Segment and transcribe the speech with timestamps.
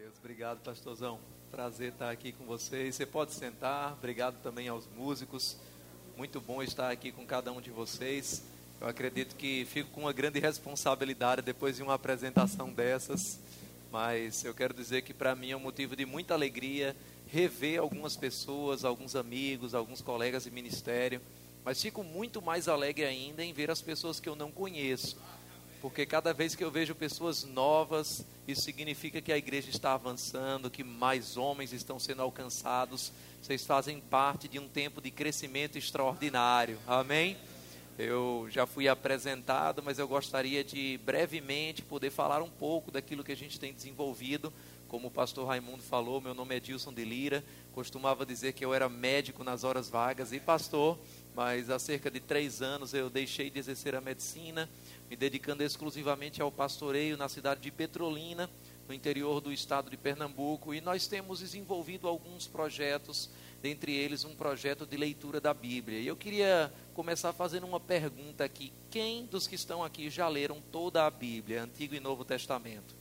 [0.00, 1.20] Deus, obrigado, pastorzão.
[1.50, 2.94] Prazer estar aqui com vocês.
[2.94, 3.92] Você pode sentar.
[3.92, 5.58] Obrigado também aos músicos.
[6.16, 8.42] Muito bom estar aqui com cada um de vocês.
[8.80, 13.38] Eu acredito que fico com uma grande responsabilidade depois de uma apresentação dessas,
[13.92, 16.96] mas eu quero dizer que para mim é um motivo de muita alegria
[17.26, 21.20] rever algumas pessoas, alguns amigos, alguns colegas de ministério,
[21.62, 25.18] mas fico muito mais alegre ainda em ver as pessoas que eu não conheço
[25.80, 30.70] porque cada vez que eu vejo pessoas novas, isso significa que a igreja está avançando,
[30.70, 33.12] que mais homens estão sendo alcançados.
[33.40, 36.78] Vocês fazem parte de um tempo de crescimento extraordinário.
[36.86, 37.36] Amém?
[37.98, 43.32] Eu já fui apresentado, mas eu gostaria de brevemente poder falar um pouco daquilo que
[43.32, 44.52] a gente tem desenvolvido.
[44.88, 47.44] Como o pastor Raimundo falou, meu nome é Dilson de Lira.
[47.72, 50.98] Costumava dizer que eu era médico nas horas vagas e pastor,
[51.36, 54.68] mas há cerca de três anos eu deixei de exercer a medicina
[55.10, 58.48] me dedicando exclusivamente ao pastoreio na cidade de Petrolina,
[58.86, 63.28] no interior do estado de Pernambuco, e nós temos desenvolvido alguns projetos,
[63.60, 65.98] dentre eles um projeto de leitura da Bíblia.
[65.98, 70.62] E eu queria começar fazendo uma pergunta aqui: quem dos que estão aqui já leram
[70.70, 72.94] toda a Bíblia, Antigo e Novo Testamento?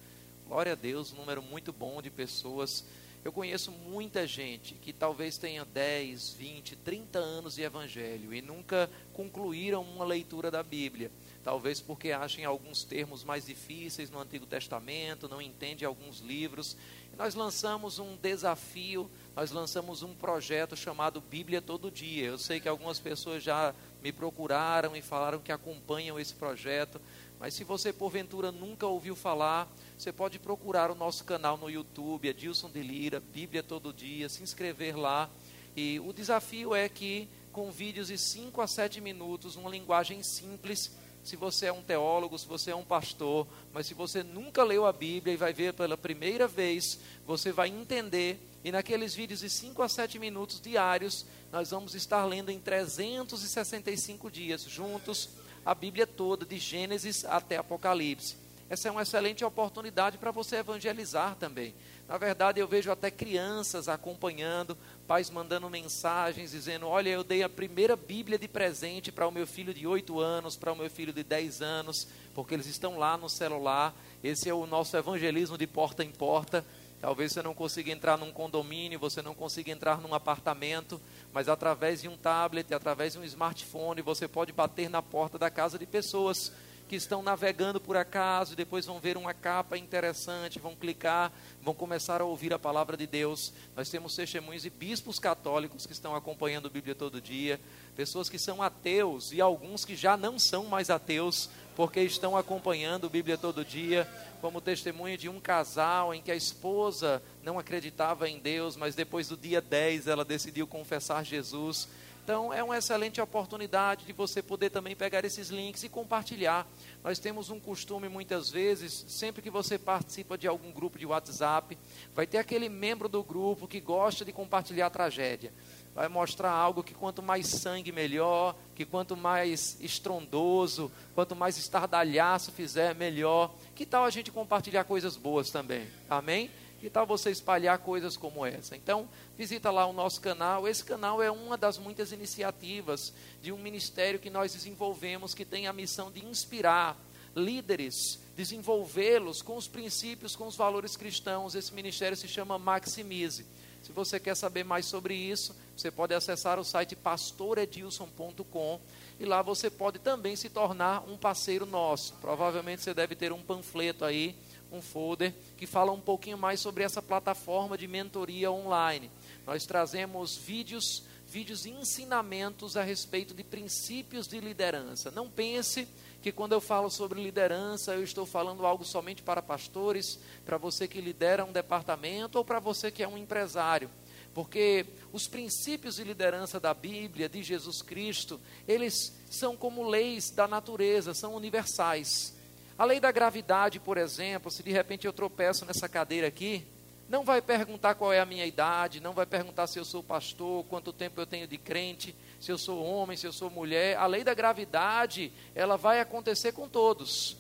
[0.48, 2.83] Glória a Deus, um número muito bom de pessoas.
[3.23, 8.89] Eu conheço muita gente que talvez tenha 10, 20, 30 anos de evangelho e nunca
[9.14, 11.11] concluíram uma leitura da Bíblia
[11.50, 16.78] talvez porque achem alguns termos mais difíceis no Antigo Testamento, não entendem alguns livros.
[17.17, 22.27] Nós lançamos um desafio, nós lançamos um projeto chamado Bíblia Todo Dia.
[22.27, 27.02] Eu sei que algumas pessoas já me procuraram e falaram que acompanham esse projeto,
[27.39, 32.30] mas se você porventura nunca ouviu falar, você pode procurar o nosso canal no YouTube,
[32.30, 35.27] Adilson de Lira, Bíblia Todo Dia, se inscrever lá.
[35.75, 40.92] E o desafio é que com vídeos de 5 a 7 minutos, uma linguagem simples,
[41.30, 44.88] se você é um teólogo, se você é um pastor, mas se você nunca leu
[44.88, 48.39] a Bíblia e vai ver pela primeira vez, você vai entender.
[48.63, 54.31] E naqueles vídeos de 5 a 7 minutos diários, nós vamos estar lendo em 365
[54.31, 55.30] dias juntos
[55.64, 58.36] a Bíblia toda, de Gênesis até Apocalipse.
[58.67, 61.75] Essa é uma excelente oportunidade para você evangelizar também.
[62.08, 64.75] Na verdade, eu vejo até crianças acompanhando,
[65.09, 69.47] pais mandando mensagens dizendo: Olha, eu dei a primeira Bíblia de presente para o meu
[69.47, 73.17] filho de 8 anos, para o meu filho de 10 anos, porque eles estão lá
[73.17, 73.92] no celular.
[74.23, 76.64] Esse é o nosso evangelismo de porta em porta.
[77.02, 81.02] Talvez você não consiga entrar num condomínio, você não consiga entrar num apartamento,
[81.33, 85.49] mas através de um tablet, através de um smartphone, você pode bater na porta da
[85.49, 86.52] casa de pessoas
[86.89, 92.20] que estão navegando por acaso, depois vão ver uma capa interessante, vão clicar, vão começar
[92.20, 93.54] a ouvir a palavra de Deus.
[93.76, 97.61] Nós temos testemunhos e bispos católicos que estão acompanhando a Bíblia todo dia,
[97.95, 103.05] pessoas que são ateus e alguns que já não são mais ateus, porque estão acompanhando
[103.05, 104.10] a Bíblia todo dia,
[104.42, 109.28] como testemunho de um casal em que a esposa não acreditava em Deus, mas depois
[109.28, 111.88] do dia 10 ela decidiu confessar Jesus
[112.30, 116.67] então, é uma excelente oportunidade de você poder também pegar esses links e compartilhar.
[117.04, 121.76] Nós temos um costume, muitas vezes, sempre que você participa de algum grupo de WhatsApp,
[122.14, 125.52] vai ter aquele membro do grupo que gosta de compartilhar a tragédia.
[125.95, 132.51] Vai mostrar algo que quanto mais sangue, melhor, que quanto mais estrondoso, quanto mais estardalhaço
[132.51, 133.56] fizer, melhor.
[133.74, 135.88] Que tal a gente compartilhar coisas boas também?
[136.07, 136.51] Amém?
[136.80, 138.75] Que tal você espalhar coisas como essa?
[138.75, 140.68] Então, visita lá o nosso canal.
[140.68, 145.68] Esse canal é uma das muitas iniciativas de um ministério que nós desenvolvemos que tem
[145.68, 146.98] a missão de inspirar
[147.36, 151.54] líderes, desenvolvê-los com os princípios, com os valores cristãos.
[151.54, 153.46] Esse ministério se chama Maximize.
[153.81, 158.80] Se você quer saber mais sobre isso, você pode acessar o site pastoredilson.com
[159.19, 162.13] e lá você pode também se tornar um parceiro nosso.
[162.22, 164.36] Provavelmente você deve ter um panfleto aí
[164.71, 169.09] um folder que fala um pouquinho mais sobre essa plataforma de mentoria online.
[169.45, 175.12] Nós trazemos vídeos, vídeos e ensinamentos a respeito de princípios de liderança.
[175.12, 175.88] Não pense
[176.21, 180.88] que quando eu falo sobre liderança, eu estou falando algo somente para pastores, para você
[180.88, 183.89] que lidera um departamento ou para você que é um empresário.
[184.33, 190.48] Porque os princípios de liderança da Bíblia, de Jesus Cristo, eles são como leis da
[190.48, 192.38] natureza, são universais.
[192.80, 196.66] A lei da gravidade, por exemplo, se de repente eu tropeço nessa cadeira aqui,
[197.10, 200.64] não vai perguntar qual é a minha idade, não vai perguntar se eu sou pastor,
[200.64, 203.98] quanto tempo eu tenho de crente, se eu sou homem, se eu sou mulher.
[203.98, 207.36] A lei da gravidade, ela vai acontecer com todos.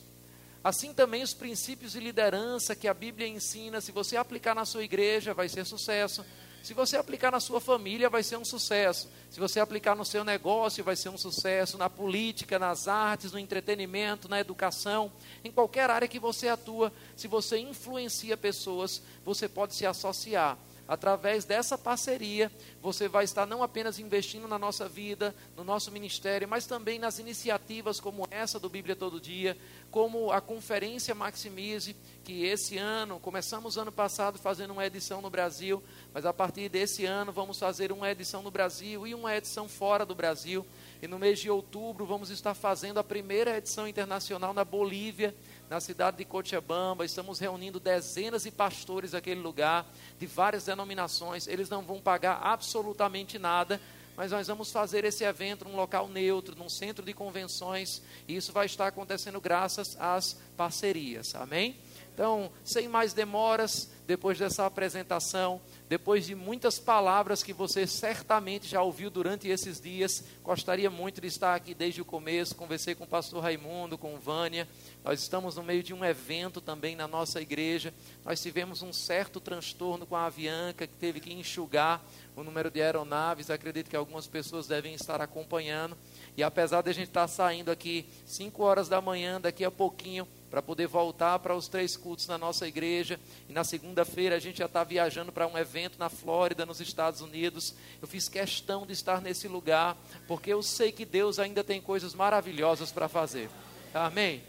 [0.61, 4.83] Assim também os princípios de liderança que a Bíblia ensina, se você aplicar na sua
[4.83, 6.25] igreja, vai ser sucesso.
[6.63, 9.09] Se você aplicar na sua família, vai ser um sucesso.
[9.29, 11.77] Se você aplicar no seu negócio, vai ser um sucesso.
[11.77, 15.11] Na política, nas artes, no entretenimento, na educação,
[15.43, 20.57] em qualquer área que você atua, se você influencia pessoas, você pode se associar
[20.89, 22.51] através dessa parceria,
[22.81, 27.19] você vai estar não apenas investindo na nossa vida, no nosso ministério, mas também nas
[27.19, 29.55] iniciativas como essa do Bíblia Todo Dia,
[29.91, 35.83] como a Conferência Maximize, que esse ano, começamos ano passado fazendo uma edição no Brasil,
[36.11, 40.03] mas a partir desse ano vamos fazer uma edição no Brasil e uma edição fora
[40.03, 40.65] do Brasil.
[41.03, 45.35] E no mês de outubro vamos estar fazendo a primeira edição internacional na Bolívia
[45.69, 49.85] na cidade de Cochabamba, estamos reunindo dezenas de pastores naquele lugar,
[50.17, 53.79] de várias denominações, eles não vão pagar absolutamente nada,
[54.17, 58.51] mas nós vamos fazer esse evento num local neutro, num centro de convenções, e isso
[58.51, 61.77] vai estar acontecendo graças às parcerias, amém?
[62.13, 68.79] Então, sem mais demoras, depois dessa apresentação, depois de muitas palavras que você certamente já
[68.79, 72.55] ouviu durante esses dias, gostaria muito de estar aqui desde o começo.
[72.55, 74.67] Conversei com o pastor Raimundo, com Vânia.
[75.03, 77.91] Nós estamos no meio de um evento também na nossa igreja.
[78.23, 82.83] Nós tivemos um certo transtorno com a Avianca, que teve que enxugar o número de
[82.83, 83.49] aeronaves.
[83.49, 85.97] Acredito que algumas pessoas devem estar acompanhando.
[86.37, 90.27] E apesar de a gente estar saindo aqui 5 horas da manhã, daqui a pouquinho,
[90.49, 93.19] para poder voltar para os três cultos na nossa igreja.
[93.47, 97.21] E na segunda-feira a gente já está viajando para um evento na Flórida, nos Estados
[97.21, 97.75] Unidos.
[98.01, 99.97] Eu fiz questão de estar nesse lugar,
[100.27, 103.49] porque eu sei que Deus ainda tem coisas maravilhosas para fazer.
[103.93, 104.41] Amém?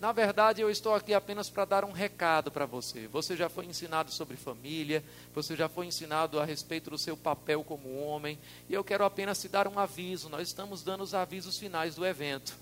[0.00, 3.06] Na verdade, eu estou aqui apenas para dar um recado para você.
[3.08, 5.02] Você já foi ensinado sobre família,
[5.34, 8.38] você já foi ensinado a respeito do seu papel como homem,
[8.68, 10.28] e eu quero apenas te dar um aviso.
[10.28, 12.54] Nós estamos dando os avisos finais do evento.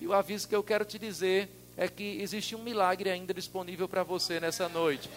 [0.00, 3.88] E o aviso que eu quero te dizer é que existe um milagre ainda disponível
[3.88, 5.08] para você nessa noite.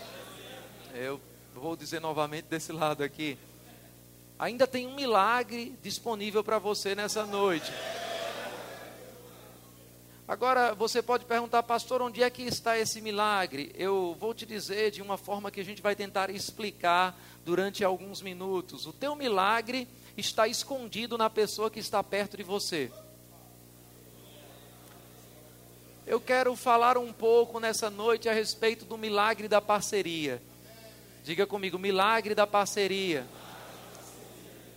[0.94, 1.19] Eu
[1.54, 3.38] vou dizer novamente desse lado aqui.
[4.38, 7.72] Ainda tem um milagre disponível para você nessa noite.
[10.28, 13.72] Agora, você pode perguntar, pastor, onde é que está esse milagre?
[13.75, 17.16] Eu vou te dizer de uma forma que a gente vai tentar explicar
[17.46, 18.88] durante alguns minutos.
[18.88, 19.88] O teu milagre
[20.18, 22.92] está escondido na pessoa que está perto de você.
[26.07, 30.40] Eu quero falar um pouco nessa noite a respeito do milagre da parceria.
[31.24, 33.25] Diga comigo, milagre da parceria.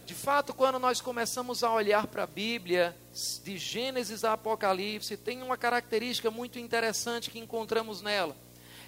[0.07, 2.97] De fato, quando nós começamos a olhar para a Bíblia,
[3.45, 8.35] de Gênesis a Apocalipse, tem uma característica muito interessante que encontramos nela.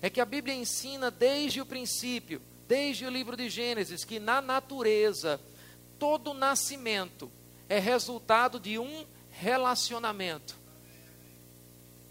[0.01, 4.41] É que a Bíblia ensina desde o princípio, desde o livro de Gênesis, que na
[4.41, 5.39] natureza,
[5.99, 7.31] todo nascimento
[7.69, 10.60] é resultado de um relacionamento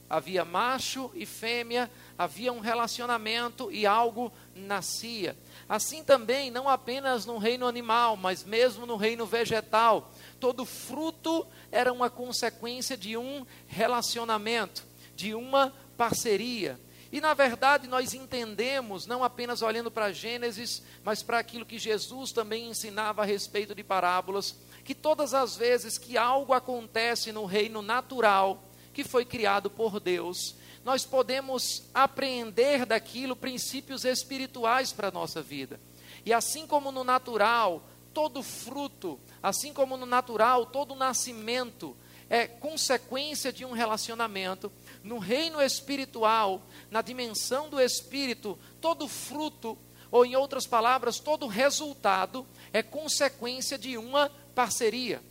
[0.10, 5.38] havia macho e fêmea, havia um relacionamento e algo nascia.
[5.68, 11.94] Assim também, não apenas no reino animal, mas mesmo no reino vegetal, todo fruto era
[11.94, 14.84] uma consequência de um relacionamento,
[15.16, 16.80] de uma parceria.
[17.12, 22.32] E na verdade nós entendemos, não apenas olhando para Gênesis, mas para aquilo que Jesus
[22.32, 27.82] também ensinava a respeito de parábolas, que todas as vezes que algo acontece no reino
[27.82, 28.69] natural,
[29.00, 35.80] que foi criado por Deus, nós podemos apreender daquilo princípios espirituais para a nossa vida.
[36.25, 37.81] E assim como no natural,
[38.13, 41.96] todo fruto, assim como no natural, todo nascimento
[42.30, 44.69] é consequência de um relacionamento,
[45.01, 46.62] no reino espiritual,
[46.92, 49.78] na dimensão do espírito, todo fruto,
[50.12, 55.22] ou em outras palavras, todo resultado é consequência de uma parceria.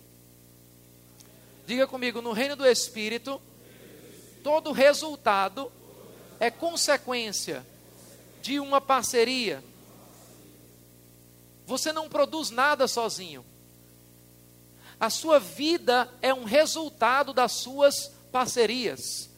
[1.67, 3.39] Diga comigo, no reino do espírito,
[4.39, 5.71] todo resultado
[6.41, 7.67] é consequência
[8.41, 9.63] de uma parceria.
[11.67, 13.45] Você não produz nada sozinho.
[14.99, 19.29] A sua vida é um resultado das suas parcerias.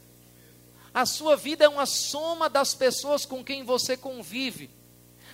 [0.92, 4.70] A sua vida é uma soma das pessoas com quem você convive,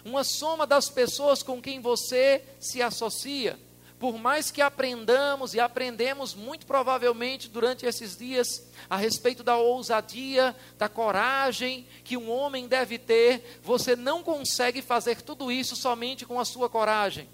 [0.04, 3.58] uma soma das pessoas com quem você se associa
[3.98, 10.54] por mais que aprendamos e aprendemos muito provavelmente durante esses dias a respeito da ousadia,
[10.76, 16.38] da coragem que um homem deve ter, você não consegue fazer tudo isso somente com
[16.38, 17.28] a sua coragem.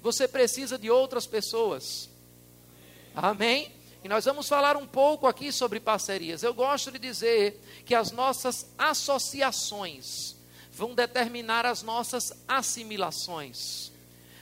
[0.00, 2.08] Você precisa de outras pessoas.
[3.14, 3.72] Amém?
[4.04, 6.44] E nós vamos falar um pouco aqui sobre parcerias.
[6.44, 10.36] Eu gosto de dizer que as nossas associações
[10.70, 13.90] vão determinar as nossas assimilações.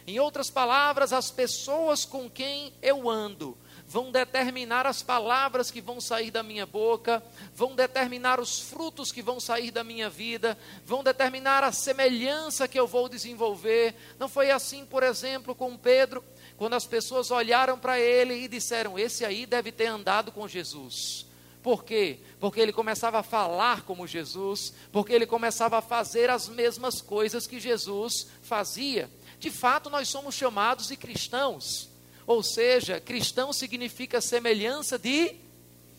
[0.07, 3.59] Em outras palavras, as pessoas com quem eu ando
[3.89, 7.23] vão determinar as palavras que vão sair da minha boca,
[7.55, 12.79] vão determinar os frutos que vão sair da minha vida, vão determinar a semelhança que
[12.79, 13.95] eu vou desenvolver.
[14.19, 16.25] Não foi assim, por exemplo, com Pedro,
[16.57, 21.27] quando as pessoas olharam para ele e disseram: Esse aí deve ter andado com Jesus.
[21.63, 22.21] Por quê?
[22.39, 27.45] Porque ele começava a falar como Jesus, porque ele começava a fazer as mesmas coisas
[27.45, 29.11] que Jesus fazia.
[29.39, 31.89] De fato, nós somos chamados de cristãos.
[32.27, 35.37] Ou seja, cristão significa semelhança de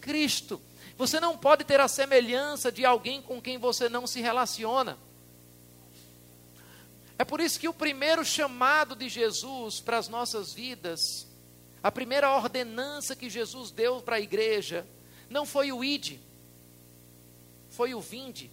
[0.01, 0.61] Cristo.
[0.97, 4.97] Você não pode ter a semelhança de alguém com quem você não se relaciona.
[7.19, 11.27] É por isso que o primeiro chamado de Jesus para as nossas vidas,
[11.81, 14.85] a primeira ordenança que Jesus deu para a igreja,
[15.29, 16.19] não foi o ide,
[17.69, 18.51] foi o vinde.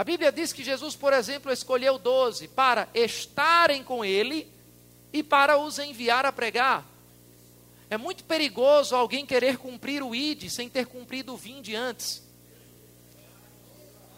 [0.00, 4.50] A Bíblia diz que Jesus, por exemplo, escolheu doze para estarem com ele
[5.12, 6.86] e para os enviar a pregar.
[7.90, 12.22] É muito perigoso alguém querer cumprir o ide sem ter cumprido o vinde antes.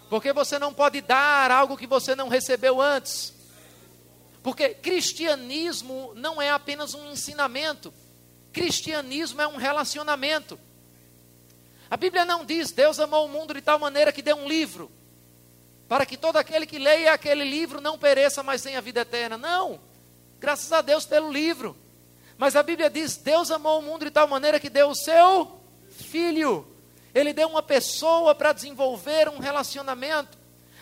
[0.08, 3.34] Porque você não pode dar algo que você não recebeu antes.
[4.40, 7.92] Porque cristianismo não é apenas um ensinamento.
[8.52, 10.60] Cristianismo é um relacionamento.
[11.90, 14.88] A Bíblia não diz Deus amou o mundo de tal maneira que deu um livro,
[15.92, 19.36] para que todo aquele que leia aquele livro não pereça, mas tenha vida eterna.
[19.36, 19.78] Não,
[20.40, 21.76] graças a Deus pelo livro.
[22.38, 25.60] Mas a Bíblia diz: Deus amou o mundo de tal maneira que deu o seu
[25.90, 26.66] filho.
[27.14, 30.38] Ele deu uma pessoa para desenvolver um relacionamento.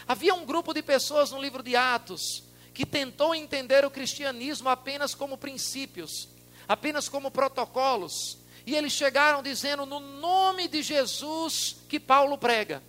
[0.07, 5.13] Havia um grupo de pessoas no livro de Atos que tentou entender o cristianismo apenas
[5.13, 6.29] como princípios
[6.69, 8.39] apenas como protocolos.
[8.65, 12.81] E eles chegaram dizendo no nome de Jesus que Paulo prega.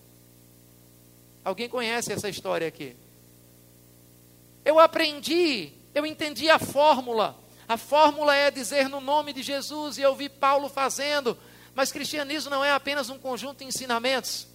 [1.43, 2.95] Alguém conhece essa história aqui?
[4.63, 7.36] Eu aprendi, eu entendi a fórmula.
[7.67, 11.38] A fórmula é dizer no nome de Jesus, e eu vi Paulo fazendo.
[11.74, 14.48] Mas cristianismo não é apenas um conjunto de ensinamentos.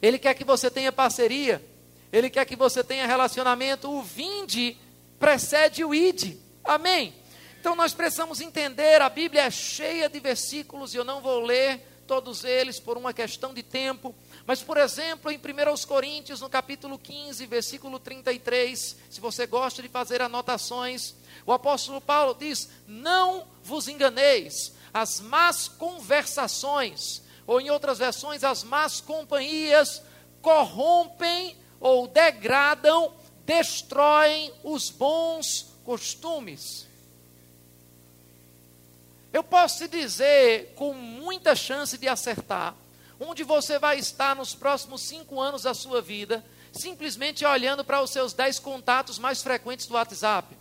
[0.00, 1.64] Ele quer que você tenha parceria,
[2.12, 3.90] ele quer que você tenha relacionamento.
[3.90, 4.76] O vinde
[5.18, 6.38] precede o ide.
[6.62, 7.14] Amém?
[7.60, 11.80] Então nós precisamos entender, a Bíblia é cheia de versículos e eu não vou ler
[12.06, 14.14] todos eles por uma questão de tempo,
[14.50, 19.88] mas por exemplo, em 1 Coríntios, no capítulo 15, versículo 33, se você gosta de
[19.88, 21.14] fazer anotações,
[21.46, 28.64] o apóstolo Paulo diz: "Não vos enganeis, as más conversações, ou em outras versões, as
[28.64, 30.02] más companhias
[30.42, 33.14] corrompem ou degradam,
[33.46, 36.88] destroem os bons costumes."
[39.32, 42.74] Eu posso te dizer com muita chance de acertar
[43.20, 48.10] onde você vai estar nos próximos cinco anos da sua vida, simplesmente olhando para os
[48.10, 50.56] seus dez contatos mais frequentes do WhatsApp.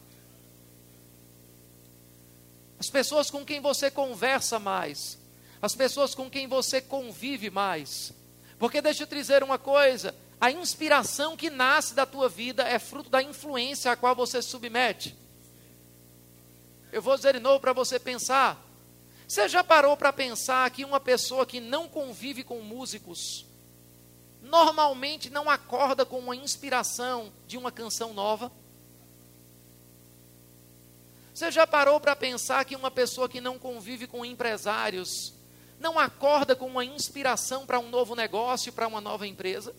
[2.78, 5.18] As pessoas com quem você conversa mais,
[5.62, 8.14] as pessoas com quem você convive mais.
[8.58, 12.78] Porque deixa eu te dizer uma coisa: a inspiração que nasce da tua vida é
[12.78, 15.16] fruto da influência a qual você submete.
[16.92, 18.69] Eu vou dizer de novo para você pensar.
[19.30, 23.46] Você já parou para pensar que uma pessoa que não convive com músicos,
[24.42, 28.52] normalmente não acorda com uma inspiração de uma canção nova?
[31.32, 35.32] Você já parou para pensar que uma pessoa que não convive com empresários,
[35.80, 39.76] não acorda com uma inspiração para um novo negócio, para uma nova empresa?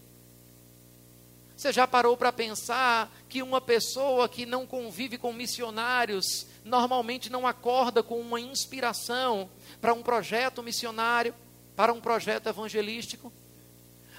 [1.61, 7.47] Você já parou para pensar que uma pessoa que não convive com missionários normalmente não
[7.47, 9.47] acorda com uma inspiração
[9.79, 11.35] para um projeto missionário,
[11.77, 13.31] para um projeto evangelístico?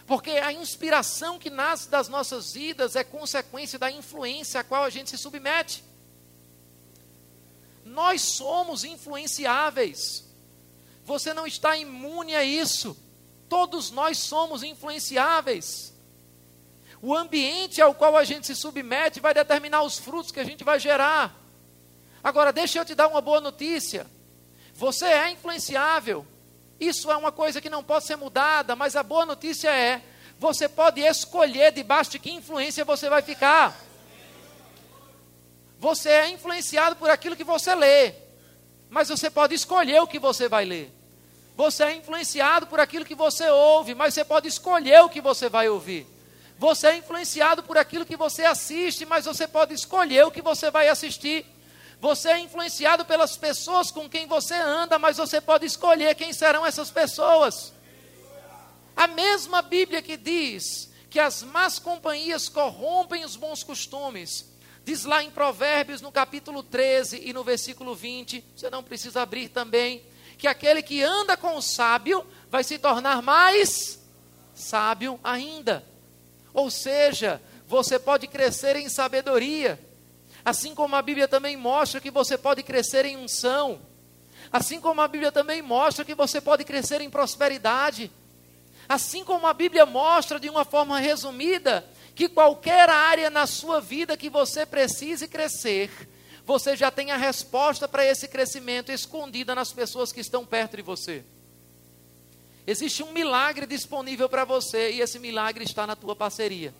[0.06, 4.92] Porque a inspiração que nasce das nossas vidas é consequência da influência a qual a
[4.92, 5.84] gente se submete.
[7.84, 10.26] Nós somos influenciáveis.
[11.06, 12.96] Você não está imune a isso.
[13.50, 15.91] Todos nós somos influenciáveis.
[17.02, 20.64] O ambiente ao qual a gente se submete vai determinar os frutos que a gente
[20.64, 21.36] vai gerar.
[22.24, 24.06] Agora, deixa eu te dar uma boa notícia.
[24.74, 26.26] Você é influenciável.
[26.80, 30.02] Isso é uma coisa que não pode ser mudada, mas a boa notícia é:
[30.40, 33.76] você pode escolher debaixo de que influência você vai ficar.
[35.80, 38.14] Você é influenciado por aquilo que você lê,
[38.90, 40.92] mas você pode escolher o que você vai ler.
[41.56, 45.50] Você é influenciado por aquilo que você ouve, mas você pode escolher o que você
[45.50, 46.08] vai ouvir.
[46.62, 50.70] Você é influenciado por aquilo que você assiste, mas você pode escolher o que você
[50.70, 51.44] vai assistir.
[52.00, 56.64] Você é influenciado pelas pessoas com quem você anda, mas você pode escolher quem serão
[56.64, 57.74] essas pessoas.
[58.96, 64.52] A mesma Bíblia que diz que as más companhias corrompem os bons costumes,
[64.84, 69.50] Diz lá em Provérbios, no capítulo 13 e no versículo 20, você não precisa abrir
[69.50, 70.04] também,
[70.40, 74.00] que aquele que anda com o sábio vai se tornar mais
[74.56, 75.91] sábio ainda.
[76.54, 79.80] Ou seja, você pode crescer em sabedoria,
[80.44, 83.80] assim como a Bíblia também mostra que você pode crescer em unção,
[84.52, 88.12] assim como a Bíblia também mostra que você pode crescer em prosperidade,
[88.90, 94.18] assim como a Bíblia mostra de uma forma resumida que qualquer área na sua vida
[94.18, 95.90] que você precise crescer,
[96.46, 100.84] você já tem a resposta para esse crescimento escondida nas pessoas que estão perto de
[100.84, 101.24] você.
[102.66, 106.74] Existe um milagre disponível para você e esse milagre está na tua parceria.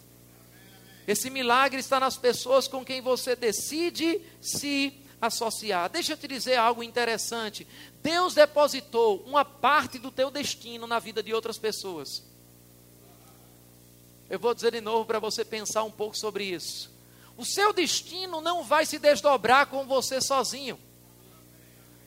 [1.08, 5.90] Esse milagre está nas pessoas com quem você decide se associar.
[5.90, 7.68] Deixa eu te dizer algo interessante.
[8.02, 12.24] Deus depositou uma parte do teu destino na vida de outras pessoas.
[14.30, 16.90] Eu vou dizer de novo para você pensar um pouco sobre isso.
[17.36, 20.80] O seu destino não vai se desdobrar com você sozinho.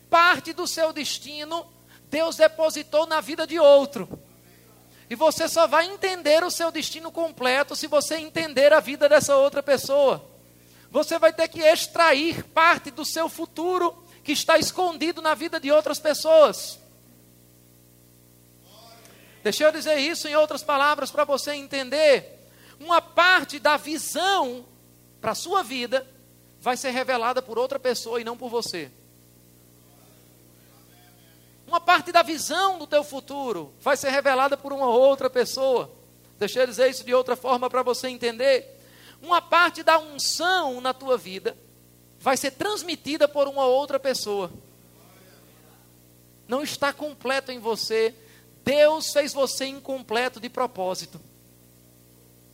[0.09, 1.67] Parte do seu destino
[2.15, 4.09] Deus depositou na vida de outro.
[5.11, 9.35] E você só vai entender o seu destino completo se você entender a vida dessa
[9.35, 10.25] outra pessoa.
[10.93, 15.73] Você vai ter que extrair parte do seu futuro que está escondido na vida de
[15.73, 16.79] outras pessoas.
[19.43, 22.49] Deixa eu dizer isso em outras palavras para você entender.
[22.79, 24.65] Uma parte da visão
[25.21, 26.07] para a sua vida
[26.61, 28.89] vai ser revelada por outra pessoa e não por você.
[31.75, 35.91] Uma parte da visão do teu futuro vai ser revelada por uma outra pessoa.
[36.39, 38.81] Deixa eu dizer isso de outra forma para você entender.
[39.21, 41.59] Uma parte da unção na tua vida
[42.21, 44.53] vai ser transmitida por uma outra pessoa.
[46.47, 48.15] Não está completo em você
[48.65, 51.21] Deus fez você incompleto de propósito,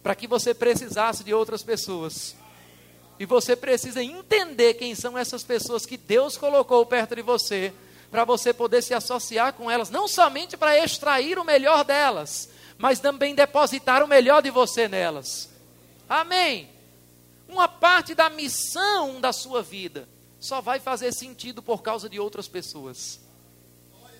[0.02, 2.34] para que você precisasse de outras pessoas.
[3.18, 7.70] E você precisa entender quem são essas pessoas que Deus colocou perto de você,
[8.10, 12.98] para você poder se associar com elas, não somente para extrair o melhor delas, mas
[12.98, 15.48] também depositar o melhor de você nelas.
[16.08, 16.68] Amém.
[17.48, 20.08] Uma parte da missão da sua vida
[20.40, 23.20] só vai fazer sentido por causa de outras pessoas.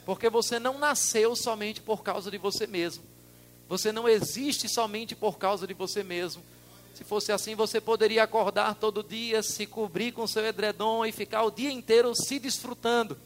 [0.05, 3.05] Porque você não nasceu somente por causa de você mesmo.
[3.69, 6.43] Você não existe somente por causa de você mesmo.
[6.95, 11.45] Se fosse assim, você poderia acordar todo dia, se cobrir com seu edredom e ficar
[11.45, 13.17] o dia inteiro se desfrutando.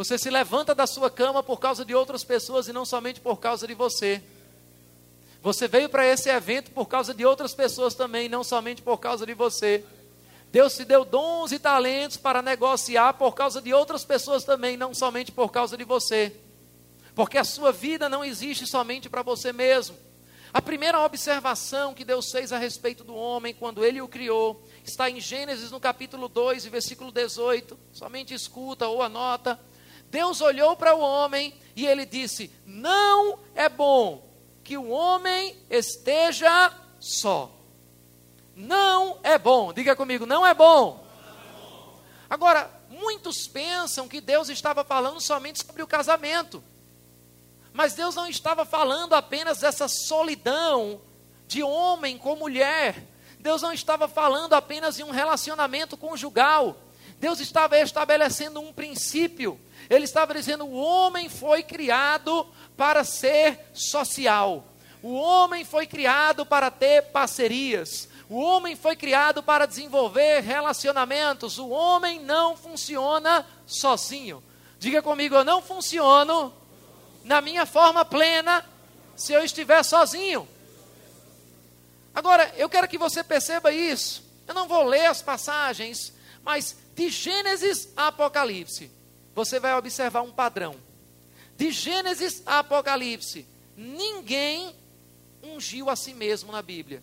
[0.00, 3.38] Você se levanta da sua cama por causa de outras pessoas e não somente por
[3.38, 4.22] causa de você.
[5.42, 9.26] Você veio para esse evento por causa de outras pessoas também, não somente por causa
[9.26, 9.84] de você.
[10.50, 14.94] Deus te deu dons e talentos para negociar por causa de outras pessoas também, não
[14.94, 16.34] somente por causa de você.
[17.14, 19.98] Porque a sua vida não existe somente para você mesmo.
[20.50, 25.10] A primeira observação que Deus fez a respeito do homem quando ele o criou está
[25.10, 27.78] em Gênesis no capítulo 2, versículo 18.
[27.92, 29.60] Somente escuta ou anota.
[30.10, 34.28] Deus olhou para o homem e ele disse: Não é bom
[34.64, 37.50] que o homem esteja só.
[38.54, 39.72] Não é bom.
[39.72, 41.06] Diga comigo, não é bom.
[42.28, 46.62] Agora, muitos pensam que Deus estava falando somente sobre o casamento.
[47.72, 51.00] Mas Deus não estava falando apenas dessa solidão
[51.46, 53.02] de homem com mulher.
[53.38, 56.76] Deus não estava falando apenas de um relacionamento conjugal.
[57.18, 59.58] Deus estava estabelecendo um princípio.
[59.90, 64.64] Ele estava dizendo: o homem foi criado para ser social.
[65.02, 68.08] O homem foi criado para ter parcerias.
[68.28, 71.58] O homem foi criado para desenvolver relacionamentos.
[71.58, 74.42] O homem não funciona sozinho.
[74.78, 76.54] Diga comigo, eu não funciono
[77.24, 78.64] na minha forma plena
[79.16, 80.46] se eu estiver sozinho.
[82.14, 84.22] Agora, eu quero que você perceba isso.
[84.46, 88.90] Eu não vou ler as passagens, mas de Gênesis a Apocalipse,
[89.44, 90.76] você vai observar um padrão.
[91.56, 94.74] De Gênesis a Apocalipse, ninguém
[95.42, 97.02] ungiu a si mesmo na Bíblia.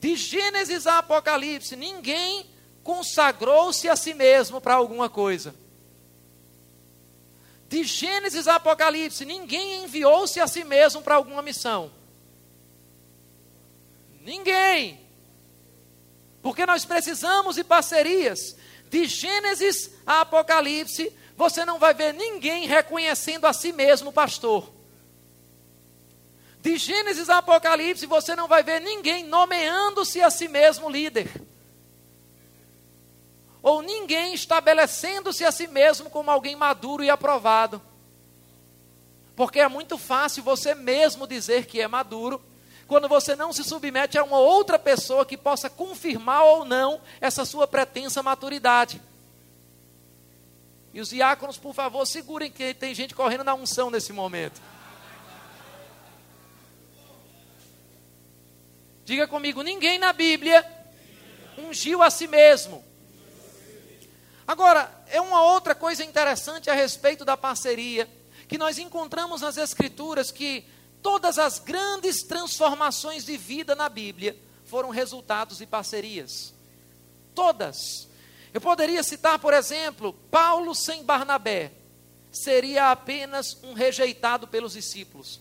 [0.00, 2.46] De Gênesis a Apocalipse, ninguém
[2.82, 5.54] consagrou-se a si mesmo para alguma coisa.
[7.68, 11.90] De Gênesis a Apocalipse, ninguém enviou-se a si mesmo para alguma missão.
[14.22, 15.05] Ninguém.
[16.46, 18.56] Porque nós precisamos de parcerias.
[18.88, 24.72] De Gênesis a Apocalipse, você não vai ver ninguém reconhecendo a si mesmo pastor.
[26.60, 31.28] De Gênesis a Apocalipse, você não vai ver ninguém nomeando-se a si mesmo líder.
[33.60, 37.82] Ou ninguém estabelecendo-se a si mesmo como alguém maduro e aprovado.
[39.34, 42.40] Porque é muito fácil você mesmo dizer que é maduro,
[42.86, 47.44] quando você não se submete a uma outra pessoa que possa confirmar ou não essa
[47.44, 49.00] sua pretensa maturidade.
[50.94, 54.62] E os diáconos, por favor, segurem que tem gente correndo na unção nesse momento.
[59.04, 60.64] Diga comigo: ninguém na Bíblia
[61.58, 62.84] ungiu a si mesmo.
[64.46, 68.08] Agora, é uma outra coisa interessante a respeito da parceria,
[68.48, 70.64] que nós encontramos nas Escrituras que
[71.02, 76.52] todas as grandes transformações de vida na Bíblia foram resultados de parcerias.
[77.34, 78.08] Todas.
[78.52, 81.72] Eu poderia citar, por exemplo, Paulo sem Barnabé
[82.36, 85.40] seria apenas um rejeitado pelos discípulos.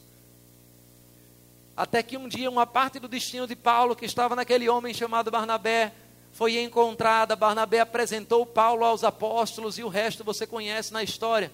[1.75, 5.29] Até que um dia uma parte do destino de Paulo, que estava naquele homem chamado
[5.29, 5.93] Barnabé,
[6.31, 7.35] foi encontrada.
[7.35, 11.51] Barnabé apresentou Paulo aos apóstolos e o resto você conhece na história.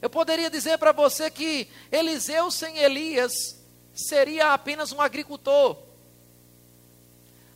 [0.00, 3.56] Eu poderia dizer para você que Eliseu sem Elias
[3.94, 5.76] seria apenas um agricultor.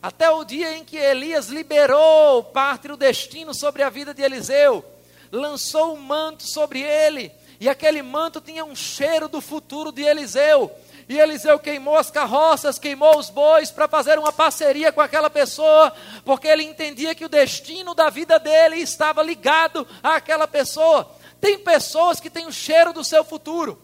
[0.01, 4.83] Até o dia em que Elias liberou parte do destino sobre a vida de Eliseu,
[5.31, 10.71] lançou um manto sobre ele, e aquele manto tinha um cheiro do futuro de Eliseu.
[11.07, 15.93] E Eliseu queimou as carroças, queimou os bois para fazer uma parceria com aquela pessoa,
[16.25, 21.20] porque ele entendia que o destino da vida dele estava ligado àquela pessoa.
[21.41, 23.81] Tem pessoas que têm o cheiro do seu futuro.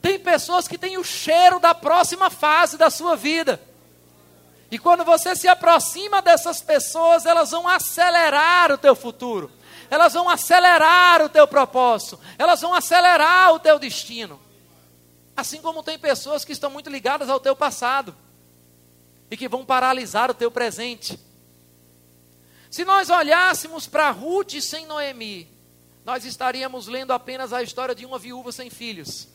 [0.00, 3.60] Tem pessoas que têm o cheiro da próxima fase da sua vida.
[4.70, 9.50] E quando você se aproxima dessas pessoas, elas vão acelerar o teu futuro.
[9.90, 12.20] Elas vão acelerar o teu propósito.
[12.38, 14.40] Elas vão acelerar o teu destino.
[15.36, 18.14] Assim como tem pessoas que estão muito ligadas ao teu passado
[19.28, 21.18] e que vão paralisar o teu presente.
[22.70, 25.55] Se nós olhássemos para Ruth sem Noemi,
[26.06, 29.26] nós estaríamos lendo apenas a história de uma viúva sem filhos.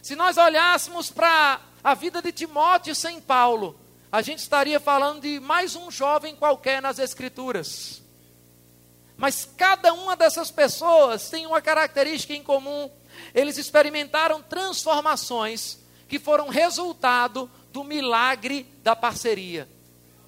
[0.00, 3.76] Se nós olhássemos para a vida de Timóteo sem Paulo,
[4.12, 8.00] a gente estaria falando de mais um jovem qualquer nas Escrituras.
[9.16, 12.88] Mas cada uma dessas pessoas tem uma característica em comum
[13.34, 19.68] eles experimentaram transformações que foram resultado do milagre da parceria.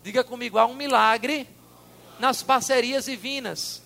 [0.02, 1.48] Diga comigo, há um milagre
[2.18, 3.83] nas parcerias divinas.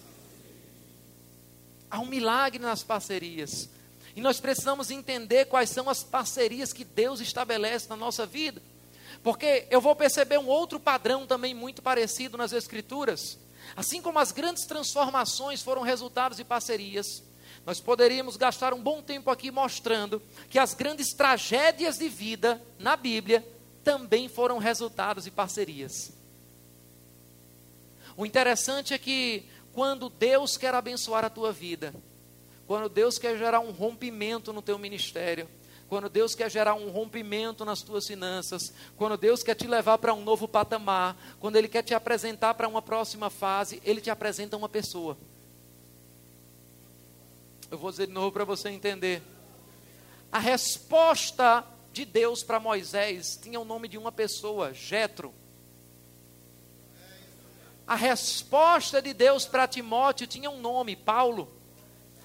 [1.91, 3.69] Há um milagre nas parcerias.
[4.15, 8.61] E nós precisamos entender quais são as parcerias que Deus estabelece na nossa vida.
[9.23, 13.39] Porque eu vou perceber um outro padrão também muito parecido nas Escrituras.
[13.77, 17.23] Assim como as grandes transformações foram resultados de parcerias,
[17.67, 22.97] nós poderíamos gastar um bom tempo aqui mostrando que as grandes tragédias de vida na
[22.97, 23.47] Bíblia
[23.85, 26.13] também foram resultados de parcerias.
[28.17, 29.49] O interessante é que
[29.79, 31.95] quando Deus quer abençoar a tua vida,
[32.67, 35.49] quando Deus quer gerar um rompimento no teu ministério,
[35.89, 40.13] quando Deus quer gerar um rompimento nas tuas finanças, quando Deus quer te levar para
[40.13, 44.57] um novo patamar, quando Ele quer te apresentar para uma próxima fase, Ele te apresenta
[44.57, 45.17] uma pessoa.
[47.71, 49.23] Eu vou dizer de novo para você entender.
[50.33, 55.33] A resposta de Deus para Moisés tinha o nome de uma pessoa, Jetro.
[57.89, 61.51] A resposta de Deus para Timóteo tinha um nome, Paulo.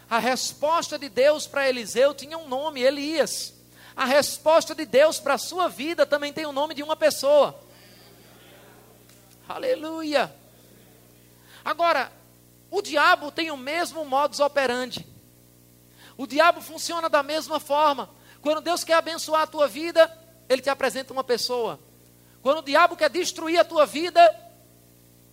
[0.10, 3.54] A resposta de Deus para Eliseu tinha um nome, Elias.
[3.96, 7.58] A resposta de Deus para a sua vida também tem o nome de uma pessoa.
[9.48, 10.36] Aleluia.
[11.64, 12.12] Agora,
[12.70, 15.08] o diabo tem o mesmo modus operandi.
[16.18, 18.10] O diabo funciona da mesma forma.
[18.42, 20.12] Quando Deus quer abençoar a tua vida,
[20.50, 21.80] ele te apresenta uma pessoa.
[22.42, 24.43] Quando o diabo quer destruir a tua vida,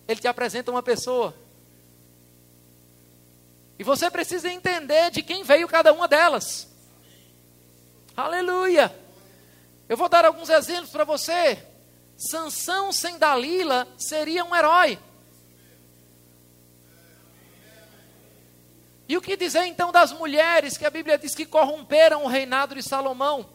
[0.07, 1.35] ele te apresenta uma pessoa.
[3.79, 6.67] E você precisa entender de quem veio cada uma delas.
[8.15, 8.95] Aleluia!
[9.89, 11.57] Eu vou dar alguns exemplos para você.
[12.15, 14.99] Sansão sem Dalila seria um herói.
[19.09, 22.75] E o que dizer então das mulheres que a Bíblia diz que corromperam o reinado
[22.75, 23.49] de Salomão?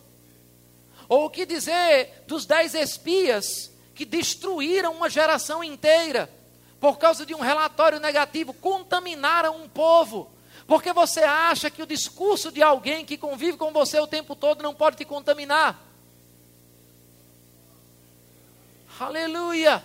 [1.08, 6.30] Ou o que dizer dos dez espias que destruíram uma geração inteira
[6.78, 10.30] por causa de um relatório negativo, contaminaram um povo?
[10.66, 14.62] Porque você acha que o discurso de alguém que convive com você o tempo todo
[14.62, 15.82] não pode te contaminar?
[19.00, 19.82] Aleluia!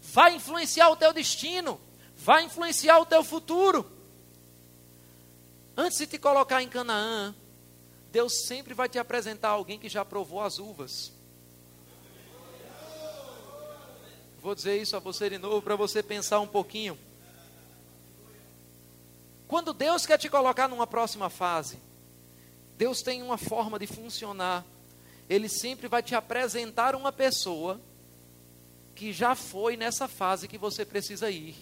[0.00, 1.80] Vai influenciar o teu destino,
[2.16, 3.90] vai influenciar o teu futuro.
[5.76, 7.34] Antes de te colocar em Canaã,
[8.12, 11.19] Deus sempre vai te apresentar alguém que já provou as uvas.
[14.42, 16.98] Vou dizer isso a você de novo para você pensar um pouquinho.
[19.46, 21.78] Quando Deus quer te colocar numa próxima fase,
[22.78, 24.64] Deus tem uma forma de funcionar.
[25.28, 27.78] Ele sempre vai te apresentar uma pessoa
[28.94, 31.56] que já foi nessa fase que você precisa ir.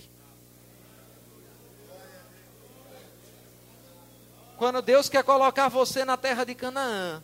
[4.56, 7.22] Quando Deus quer colocar você na terra de Canaã,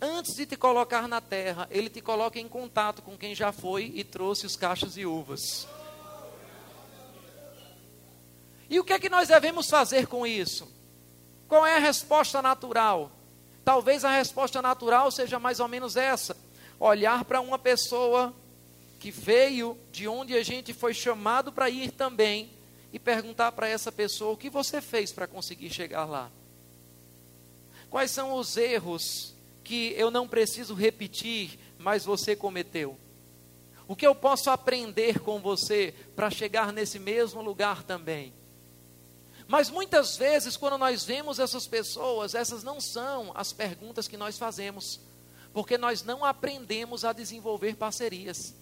[0.00, 3.92] antes de te colocar na terra, Ele te coloca em contato com quem já foi
[3.94, 5.66] e trouxe os cachos e uvas.
[8.70, 10.70] E o que é que nós devemos fazer com isso?
[11.48, 13.10] Qual é a resposta natural?
[13.64, 16.36] Talvez a resposta natural seja mais ou menos essa:
[16.78, 18.34] olhar para uma pessoa
[18.98, 22.50] que veio de onde a gente foi chamado para ir também
[22.92, 26.30] e perguntar para essa pessoa o que você fez para conseguir chegar lá.
[27.88, 29.34] Quais são os erros
[29.68, 32.96] que eu não preciso repetir, mas você cometeu?
[33.86, 38.32] O que eu posso aprender com você para chegar nesse mesmo lugar também?
[39.46, 44.38] Mas muitas vezes, quando nós vemos essas pessoas, essas não são as perguntas que nós
[44.38, 45.00] fazemos,
[45.52, 48.54] porque nós não aprendemos a desenvolver parcerias,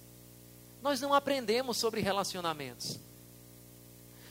[0.83, 2.99] nós não aprendemos sobre relacionamentos.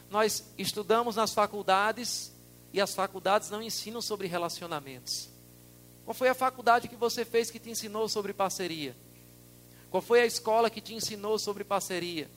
[0.09, 2.33] Nós estudamos nas faculdades
[2.73, 5.34] e as faculdades não ensinam sobre relacionamentos.
[6.05, 8.95] Qual foi a faculdade que você fez que te ensinou sobre parceria?
[9.89, 12.29] Qual foi a escola que te ensinou sobre parceria?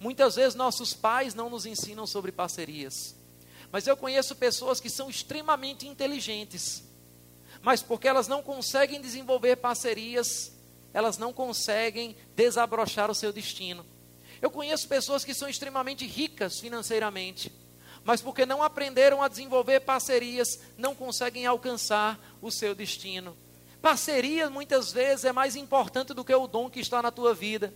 [0.00, 3.14] Muitas vezes nossos pais não nos ensinam sobre parcerias.
[3.70, 6.84] Mas eu conheço pessoas que são extremamente inteligentes,
[7.60, 10.52] mas porque elas não conseguem desenvolver parcerias,
[10.94, 13.84] elas não conseguem desabrochar o seu destino.
[14.40, 17.52] Eu conheço pessoas que são extremamente ricas financeiramente,
[18.04, 23.36] mas porque não aprenderam a desenvolver parcerias, não conseguem alcançar o seu destino.
[23.82, 27.72] Parceria muitas vezes é mais importante do que o dom que está na tua vida.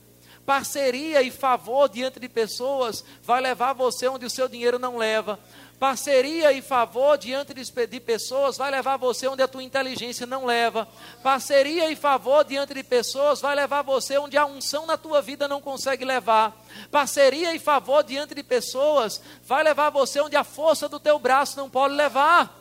[0.47, 5.39] Parceria e favor diante de pessoas vai levar você onde o seu dinheiro não leva.
[5.79, 10.89] Parceria e favor diante de pessoas vai levar você onde a tua inteligência não leva.
[11.23, 15.47] Parceria e favor diante de pessoas vai levar você onde a unção na tua vida
[15.47, 16.55] não consegue levar.
[16.91, 21.57] Parceria e favor diante de pessoas vai levar você onde a força do teu braço
[21.57, 22.60] não pode levar.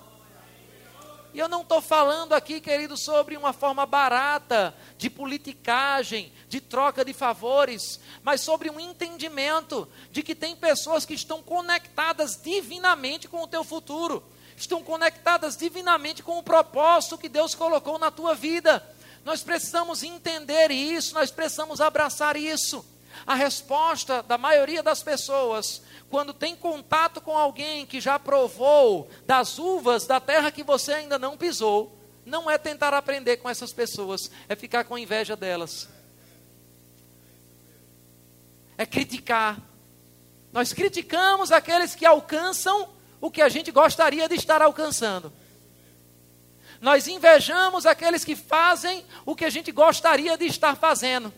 [1.34, 7.06] E eu não estou falando aqui, querido, sobre uma forma barata de politicagem, de troca
[7.06, 13.44] de favores, mas sobre um entendimento de que tem pessoas que estão conectadas divinamente com
[13.44, 14.24] o teu futuro,
[14.58, 18.84] estão conectadas divinamente com o propósito que Deus colocou na tua vida.
[19.24, 22.84] Nós precisamos entender isso, nós precisamos abraçar isso.
[23.28, 29.60] A resposta da maioria das pessoas quando tem contato com alguém que já provou das
[29.60, 31.96] uvas da terra que você ainda não pisou,
[32.26, 35.88] não é tentar aprender com essas pessoas, é ficar com inveja delas.
[38.78, 39.60] É criticar.
[40.52, 42.90] Nós criticamos aqueles que alcançam
[43.22, 45.32] o que a gente gostaria de estar alcançando.
[46.82, 51.32] Nós invejamos aqueles que fazem o que a gente gostaria de estar fazendo.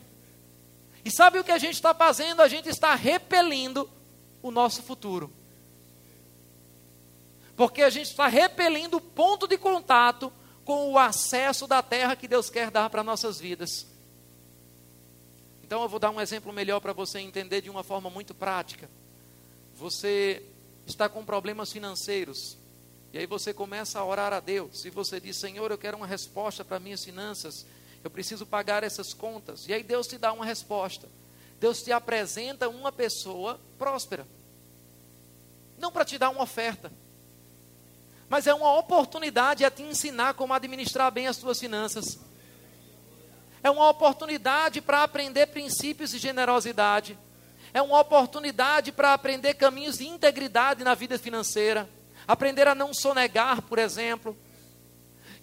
[1.03, 2.41] E sabe o que a gente está fazendo?
[2.41, 3.89] A gente está repelindo
[4.41, 5.31] o nosso futuro.
[7.55, 10.31] Porque a gente está repelindo o ponto de contato
[10.65, 13.85] com o acesso da terra que Deus quer dar para nossas vidas.
[15.63, 18.89] Então eu vou dar um exemplo melhor para você entender de uma forma muito prática.
[19.75, 20.43] Você
[20.85, 22.57] está com problemas financeiros.
[23.13, 24.85] E aí você começa a orar a Deus.
[24.85, 27.65] E você diz: Senhor, eu quero uma resposta para minhas finanças.
[28.03, 29.67] Eu preciso pagar essas contas.
[29.67, 31.07] E aí Deus te dá uma resposta.
[31.61, 34.25] Deus te apresenta uma pessoa próspera.
[35.77, 36.91] Não para te dar uma oferta,
[38.27, 42.17] mas é uma oportunidade a te ensinar como administrar bem as tuas finanças.
[43.61, 47.15] É uma oportunidade para aprender princípios de generosidade.
[47.71, 51.87] É uma oportunidade para aprender caminhos de integridade na vida financeira.
[52.27, 54.35] Aprender a não sonegar, por exemplo.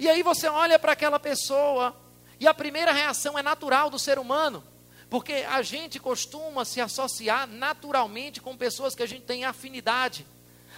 [0.00, 1.94] E aí você olha para aquela pessoa
[2.40, 4.64] e a primeira reação é natural do ser humano.
[5.10, 10.26] Porque a gente costuma se associar naturalmente com pessoas que a gente tem afinidade.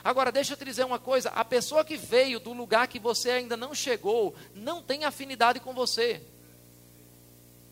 [0.05, 3.31] Agora, deixa eu te dizer uma coisa: a pessoa que veio do lugar que você
[3.31, 6.23] ainda não chegou, não tem afinidade com você.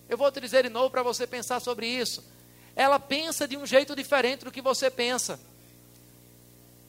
[0.09, 2.25] Eu vou te dizer de novo para você pensar sobre isso.
[2.75, 5.39] Ela pensa de um jeito diferente do que você pensa.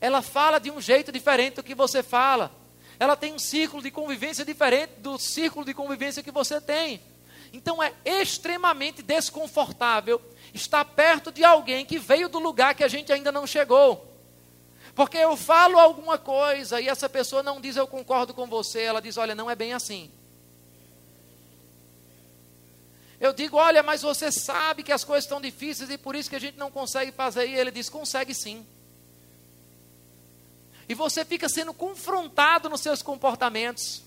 [0.01, 2.51] Ela fala de um jeito diferente do que você fala.
[2.99, 7.01] Ela tem um círculo de convivência diferente do círculo de convivência que você tem.
[7.51, 10.21] Então é extremamente desconfortável
[10.53, 14.07] estar perto de alguém que veio do lugar que a gente ainda não chegou.
[14.95, 19.01] Porque eu falo alguma coisa e essa pessoa não diz eu concordo com você, ela
[19.01, 20.12] diz: olha, não é bem assim.
[23.19, 26.35] Eu digo: olha, mas você sabe que as coisas estão difíceis e por isso que
[26.35, 27.47] a gente não consegue fazer.
[27.47, 28.65] E ele diz: consegue sim.
[30.88, 34.01] E você fica sendo confrontado nos seus comportamentos.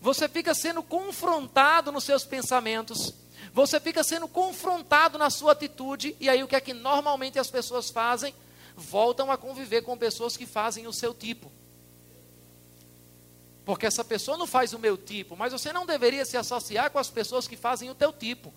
[0.00, 3.14] Você fica sendo confrontado nos seus pensamentos.
[3.52, 6.16] Você fica sendo confrontado na sua atitude.
[6.20, 8.34] E aí o que é que normalmente as pessoas fazem?
[8.76, 11.50] Voltam a conviver com pessoas que fazem o seu tipo.
[13.64, 16.98] Porque essa pessoa não faz o meu tipo, mas você não deveria se associar com
[16.98, 18.54] as pessoas que fazem o teu tipo.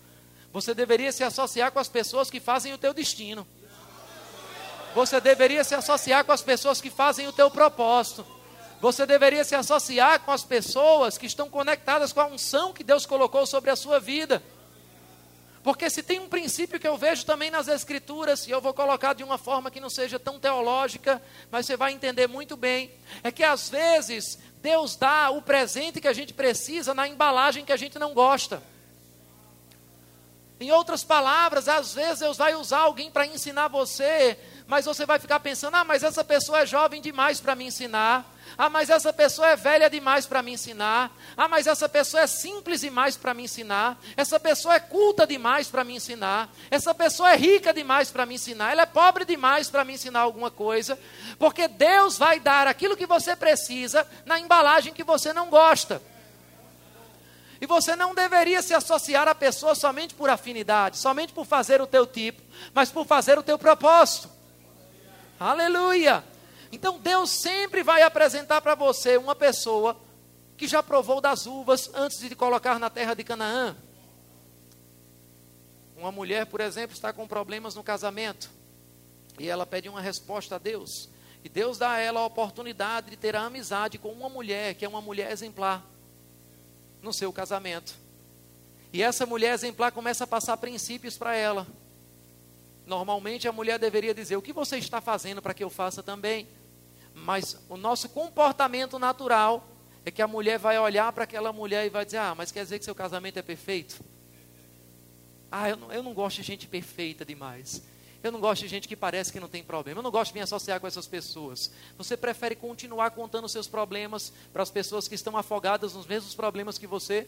[0.52, 3.46] Você deveria se associar com as pessoas que fazem o teu destino.
[4.94, 8.24] Você deveria se associar com as pessoas que fazem o teu propósito.
[8.82, 13.06] Você deveria se associar com as pessoas que estão conectadas com a unção que Deus
[13.06, 14.42] colocou sobre a sua vida.
[15.62, 19.12] Porque se tem um princípio que eu vejo também nas Escrituras, e eu vou colocar
[19.12, 22.90] de uma forma que não seja tão teológica, mas você vai entender muito bem,
[23.22, 27.72] é que às vezes Deus dá o presente que a gente precisa na embalagem que
[27.72, 28.60] a gente não gosta.
[30.58, 34.36] Em outras palavras, às vezes Deus vai usar alguém para ensinar você
[34.72, 38.24] mas você vai ficar pensando: ah, mas essa pessoa é jovem demais para me ensinar.
[38.56, 41.14] Ah, mas essa pessoa é velha demais para me ensinar.
[41.36, 43.98] Ah, mas essa pessoa é simples demais para me ensinar.
[44.16, 46.50] Essa pessoa é culta demais para me ensinar.
[46.70, 48.72] Essa pessoa é rica demais para me ensinar.
[48.72, 50.98] Ela é pobre demais para me ensinar alguma coisa.
[51.38, 56.00] Porque Deus vai dar aquilo que você precisa na embalagem que você não gosta.
[57.60, 61.86] E você não deveria se associar a pessoa somente por afinidade, somente por fazer o
[61.86, 62.40] teu tipo,
[62.72, 64.31] mas por fazer o teu propósito.
[65.42, 66.24] Aleluia!
[66.70, 70.00] Então Deus sempre vai apresentar para você uma pessoa
[70.56, 73.76] que já provou das uvas antes de colocar na terra de Canaã.
[75.96, 78.50] Uma mulher, por exemplo, está com problemas no casamento
[79.38, 81.08] e ela pede uma resposta a Deus.
[81.42, 84.84] E Deus dá a ela a oportunidade de ter a amizade com uma mulher que
[84.84, 85.84] é uma mulher exemplar
[87.02, 87.94] no seu casamento.
[88.92, 91.66] E essa mulher exemplar começa a passar princípios para ela.
[92.86, 96.48] Normalmente a mulher deveria dizer: O que você está fazendo para que eu faça também?
[97.14, 99.68] Mas o nosso comportamento natural
[100.04, 102.64] é que a mulher vai olhar para aquela mulher e vai dizer: Ah, mas quer
[102.64, 104.00] dizer que seu casamento é perfeito?
[105.50, 107.82] Ah, eu não, eu não gosto de gente perfeita demais.
[108.22, 109.98] Eu não gosto de gente que parece que não tem problema.
[109.98, 111.72] Eu não gosto de me associar com essas pessoas.
[111.98, 116.78] Você prefere continuar contando seus problemas para as pessoas que estão afogadas nos mesmos problemas
[116.78, 117.26] que você?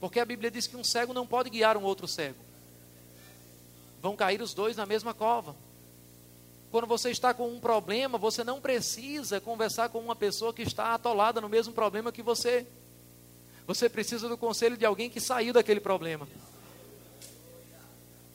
[0.00, 2.51] Porque a Bíblia diz que um cego não pode guiar um outro cego
[4.02, 5.54] vão cair os dois na mesma cova.
[6.72, 10.92] Quando você está com um problema, você não precisa conversar com uma pessoa que está
[10.92, 12.66] atolada no mesmo problema que você.
[13.64, 16.26] Você precisa do conselho de alguém que saiu daquele problema.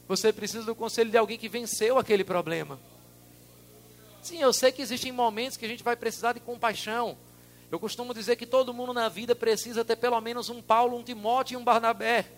[0.08, 2.80] Você precisa do conselho de alguém que venceu aquele problema.
[4.22, 7.18] Sim, eu sei que existem momentos que a gente vai precisar de compaixão.
[7.70, 11.02] Eu costumo dizer que todo mundo na vida precisa ter pelo menos um Paulo, um
[11.02, 12.37] Timóteo e um Barnabé.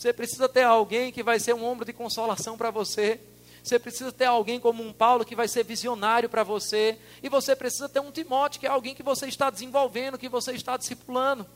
[0.00, 3.20] Você precisa ter alguém que vai ser um ombro de consolação para você.
[3.62, 6.98] Você precisa ter alguém como um Paulo que vai ser visionário para você.
[7.22, 10.52] E você precisa ter um Timóteo, que é alguém que você está desenvolvendo, que você
[10.52, 11.46] está discipulando.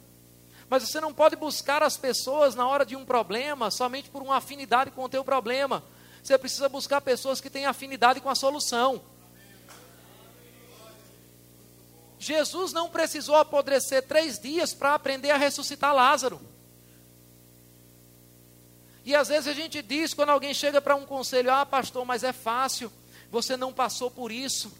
[0.68, 4.36] Mas você não pode buscar as pessoas na hora de um problema somente por uma
[4.36, 5.82] afinidade com o teu problema.
[6.22, 9.00] Você precisa buscar pessoas que têm afinidade com a solução.
[12.18, 16.52] Jesus não precisou apodrecer três dias para aprender a ressuscitar Lázaro.
[19.04, 22.24] E às vezes a gente diz, quando alguém chega para um conselho: Ah, pastor, mas
[22.24, 22.90] é fácil,
[23.30, 24.72] você não passou por isso.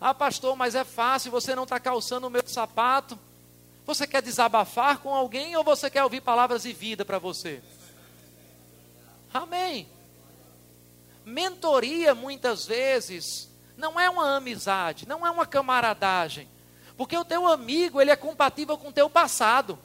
[0.00, 3.18] Ah, pastor, mas é fácil, você não está calçando o meu sapato.
[3.84, 7.62] Você quer desabafar com alguém ou você quer ouvir palavras de vida para você?
[9.32, 9.88] Amém.
[11.24, 16.48] Mentoria, muitas vezes, não é uma amizade, não é uma camaradagem.
[16.96, 19.78] Porque o teu amigo, ele é compatível com o teu passado.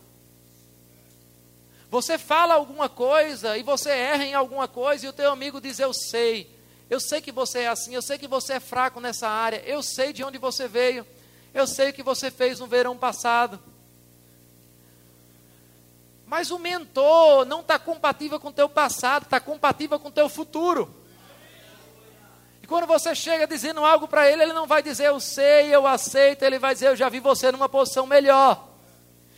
[1.93, 5.77] Você fala alguma coisa e você erra em alguma coisa e o teu amigo diz:
[5.77, 6.49] Eu sei,
[6.89, 9.83] eu sei que você é assim, eu sei que você é fraco nessa área, eu
[9.83, 11.05] sei de onde você veio,
[11.53, 13.59] eu sei o que você fez no verão passado.
[16.25, 20.27] Mas o mentor não está compatível com o teu passado, está compatível com o teu
[20.27, 20.91] futuro.
[22.63, 25.85] E quando você chega dizendo algo para ele, ele não vai dizer eu sei, eu
[25.85, 28.67] aceito, ele vai dizer eu já vi você numa posição melhor.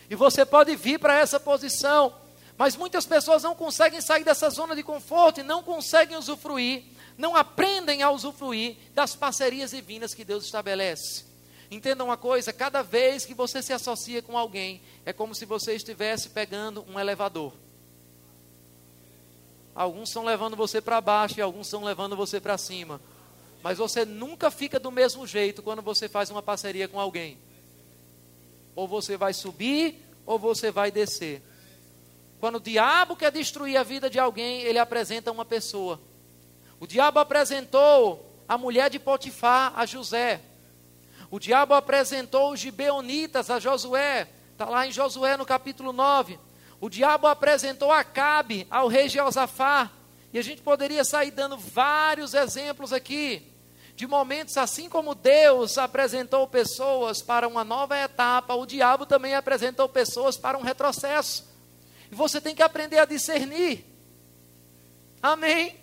[0.10, 2.24] E você pode vir para essa posição.
[2.58, 6.84] Mas muitas pessoas não conseguem sair dessa zona de conforto e não conseguem usufruir,
[7.18, 11.26] não aprendem a usufruir das parcerias divinas que Deus estabelece.
[11.70, 15.76] Entenda uma coisa: cada vez que você se associa com alguém, é como se você
[15.76, 17.52] estivesse pegando um elevador.
[19.74, 23.02] Alguns estão levando você para baixo e alguns estão levando você para cima.
[23.62, 27.38] Mas você nunca fica do mesmo jeito quando você faz uma parceria com alguém.
[28.74, 31.42] Ou você vai subir ou você vai descer.
[32.46, 36.00] Quando o diabo quer destruir a vida de alguém, ele apresenta uma pessoa.
[36.80, 40.42] O diabo apresentou a mulher de Potifar a José.
[41.32, 46.38] O diabo apresentou os gibeonitas a Josué, está lá em Josué no capítulo 9.
[46.80, 49.90] O diabo apresentou Acabe ao rei Jeosafá.
[50.32, 53.52] E a gente poderia sair dando vários exemplos aqui
[53.96, 59.90] de momentos assim como Deus apresentou pessoas para uma nova etapa, o diabo também apresentou
[59.90, 61.55] pessoas para um retrocesso.
[62.16, 63.86] Você tem que aprender a discernir.
[65.22, 65.76] Amém?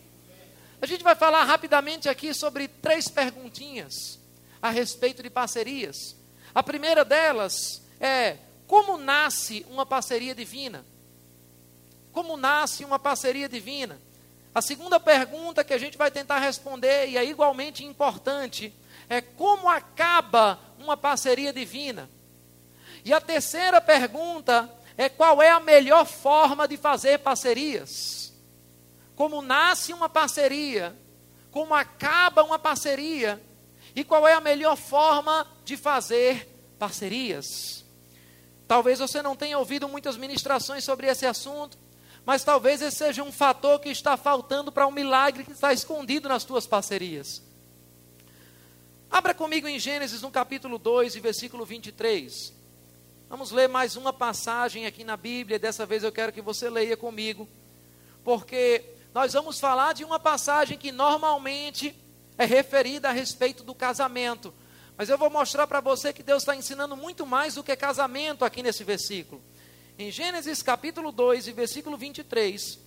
[0.80, 4.18] A gente vai falar rapidamente aqui sobre três perguntinhas
[4.60, 6.16] a respeito de parcerias.
[6.54, 10.84] A primeira delas é: como nasce uma parceria divina?
[12.12, 14.00] Como nasce uma parceria divina?
[14.54, 18.74] A segunda pergunta que a gente vai tentar responder, e é igualmente importante,
[19.08, 22.08] é como acaba uma parceria divina?
[23.04, 28.32] E a terceira pergunta é qual é a melhor forma de fazer parcerias?
[29.14, 30.96] Como nasce uma parceria?
[31.50, 33.42] Como acaba uma parceria?
[33.94, 37.84] E qual é a melhor forma de fazer parcerias?
[38.66, 41.76] Talvez você não tenha ouvido muitas ministrações sobre esse assunto,
[42.24, 46.28] mas talvez esse seja um fator que está faltando para um milagre que está escondido
[46.28, 47.42] nas tuas parcerias.
[49.10, 52.61] Abra comigo em Gênesis no capítulo 2 e versículo 23.
[53.32, 56.98] Vamos ler mais uma passagem aqui na Bíblia, dessa vez eu quero que você leia
[56.98, 57.48] comigo,
[58.22, 61.96] porque nós vamos falar de uma passagem que normalmente
[62.36, 64.52] é referida a respeito do casamento.
[64.98, 68.44] Mas eu vou mostrar para você que Deus está ensinando muito mais do que casamento
[68.44, 69.42] aqui nesse versículo.
[69.98, 72.78] Em Gênesis capítulo 2 e versículo 23,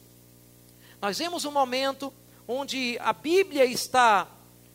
[1.01, 2.13] nós vemos um momento
[2.47, 4.27] onde a Bíblia está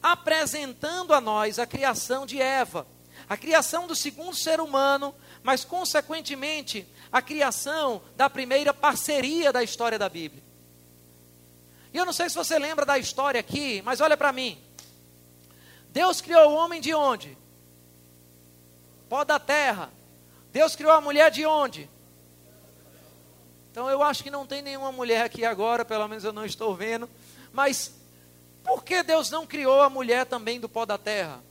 [0.02, 2.88] apresentando a nós a criação de Eva,
[3.28, 9.98] a criação do segundo ser humano, mas consequentemente a criação da primeira parceria da história
[9.98, 10.42] da Bíblia.
[11.92, 14.62] E eu não sei se você lembra da história aqui, mas olha para mim.
[15.88, 17.36] Deus criou o homem de onde?
[19.08, 19.90] Pó da terra.
[20.52, 21.90] Deus criou a mulher de onde?
[23.70, 26.74] Então eu acho que não tem nenhuma mulher aqui agora, pelo menos eu não estou
[26.74, 27.08] vendo.
[27.52, 27.92] Mas
[28.62, 31.42] por que Deus não criou a mulher também do pó da terra?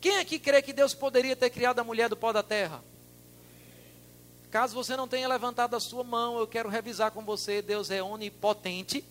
[0.00, 2.82] Quem aqui crê que Deus poderia ter criado a mulher do pó da terra?
[4.50, 8.02] Caso você não tenha levantado a sua mão, eu quero revisar com você: Deus é
[8.02, 9.04] onipotente,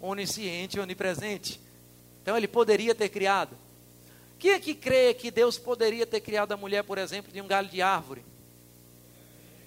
[0.00, 1.60] onisciente, onipresente.
[2.22, 3.56] Então ele poderia ter criado.
[4.38, 7.46] Quem é que crê que Deus poderia ter criado a mulher, por exemplo, de um
[7.46, 8.24] galho de árvore?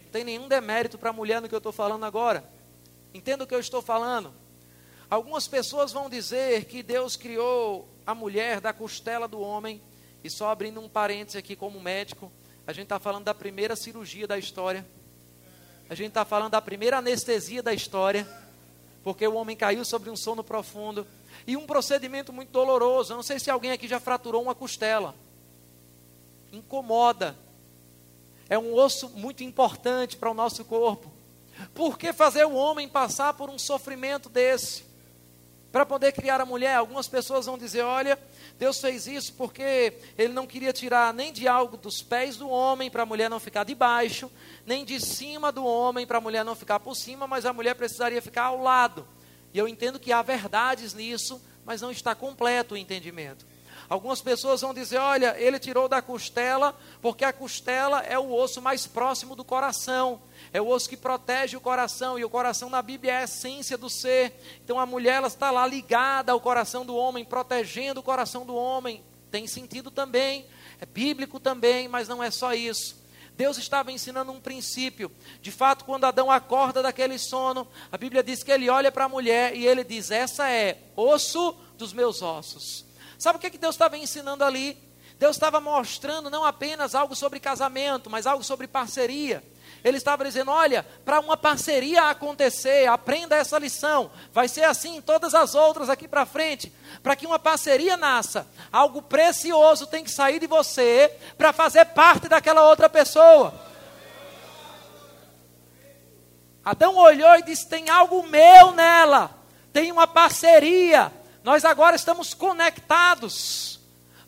[0.06, 2.44] Não tem nenhum demérito para a mulher no que eu estou falando agora.
[3.14, 4.34] Entenda o que eu estou falando.
[5.10, 9.80] Algumas pessoas vão dizer que Deus criou a mulher da costela do homem,
[10.24, 12.32] e só abrindo um parêntese aqui como médico,
[12.65, 14.86] a gente está falando da primeira cirurgia da história.
[15.89, 18.28] A gente está falando da primeira anestesia da história,
[19.03, 21.05] porque o homem caiu sobre um sono profundo
[21.45, 23.11] e um procedimento muito doloroso.
[23.11, 25.13] Eu não sei se alguém aqui já fraturou uma costela.
[26.53, 27.36] Incomoda.
[28.49, 31.11] É um osso muito importante para o nosso corpo.
[31.74, 34.93] Por que fazer o homem passar por um sofrimento desse?
[35.74, 38.19] Para poder criar a mulher, algumas pessoas vão dizer: olha,
[38.59, 42.91] Deus fez isso porque Ele não queria tirar nem de algo dos pés do homem
[42.91, 44.32] para a mulher não ficar debaixo,
[44.67, 47.74] nem de cima do homem para a mulher não ficar por cima, mas a mulher
[47.74, 49.07] precisaria ficar ao lado.
[49.51, 53.43] E eu entendo que há verdades nisso, mas não está completo o entendimento.
[53.89, 58.61] Algumas pessoas vão dizer: olha, ele tirou da costela, porque a costela é o osso
[58.61, 60.21] mais próximo do coração,
[60.54, 63.76] é o osso que protege o coração, e o coração na Bíblia é a essência
[63.76, 64.39] do ser.
[64.64, 69.04] Então a mulher está lá ligada ao coração do homem, protegendo o coração do homem.
[69.32, 70.45] Tem sentido também,
[70.80, 73.01] é bíblico também, mas não é só isso.
[73.36, 75.12] Deus estava ensinando um princípio.
[75.41, 79.10] De fato, quando Adão acorda daquele sono, a Bíblia diz que ele olha para a
[79.10, 82.86] mulher e ele diz: Essa é osso dos meus ossos.
[83.18, 84.78] Sabe o que, que Deus estava ensinando ali?
[85.18, 89.43] Deus estava mostrando não apenas algo sobre casamento, mas algo sobre parceria.
[89.84, 94.10] Ele estava dizendo: olha, para uma parceria acontecer, aprenda essa lição.
[94.32, 96.74] Vai ser assim em todas as outras aqui para frente.
[97.02, 102.30] Para que uma parceria nasça, algo precioso tem que sair de você para fazer parte
[102.30, 103.54] daquela outra pessoa.
[106.64, 109.32] Adão olhou e disse: tem algo meu nela,
[109.74, 111.12] tem uma parceria.
[111.44, 113.83] Nós agora estamos conectados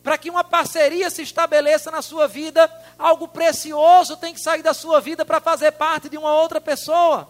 [0.05, 4.71] para que uma parceria se estabeleça na sua vida, algo precioso tem que sair da
[4.71, 7.27] sua vida para fazer parte de uma outra pessoa.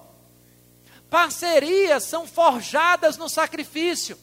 [1.10, 4.20] Parcerias são forjadas no sacrifício.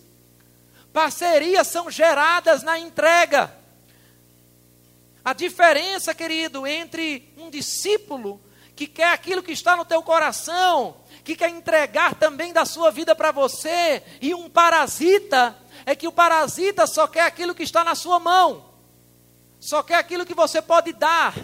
[0.92, 3.50] Parcerias são geradas na entrega.
[5.24, 8.38] A diferença, querido, entre um discípulo
[8.76, 13.14] que quer aquilo que está no teu coração que quer entregar também da sua vida
[13.14, 17.94] para você, e um parasita é que o parasita só quer aquilo que está na
[17.94, 18.64] sua mão,
[19.58, 21.34] só quer aquilo que você pode dar.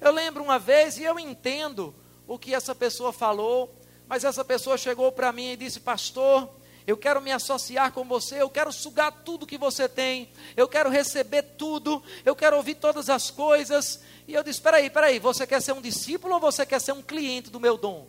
[0.00, 1.94] Eu lembro uma vez, e eu entendo
[2.26, 3.74] o que essa pessoa falou,
[4.06, 6.50] mas essa pessoa chegou para mim e disse: Pastor,
[6.86, 10.90] eu quero me associar com você, eu quero sugar tudo que você tem, eu quero
[10.90, 14.00] receber tudo, eu quero ouvir todas as coisas.
[14.28, 16.80] E eu disse: Espera aí, espera aí, você quer ser um discípulo ou você quer
[16.80, 18.06] ser um cliente do meu dom?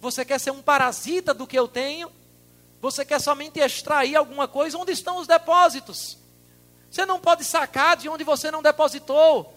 [0.00, 2.10] Você quer ser um parasita do que eu tenho?
[2.86, 4.78] Você quer somente extrair alguma coisa?
[4.78, 6.16] Onde estão os depósitos?
[6.88, 9.52] Você não pode sacar de onde você não depositou.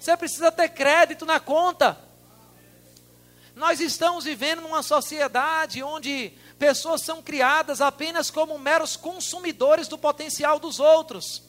[0.00, 1.96] Você precisa ter crédito na conta.
[3.54, 10.58] Nós estamos vivendo numa sociedade onde pessoas são criadas apenas como meros consumidores do potencial
[10.58, 11.40] dos outros.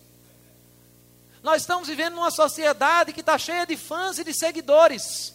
[1.42, 5.34] Nós estamos vivendo numa sociedade que está cheia de fãs e de seguidores.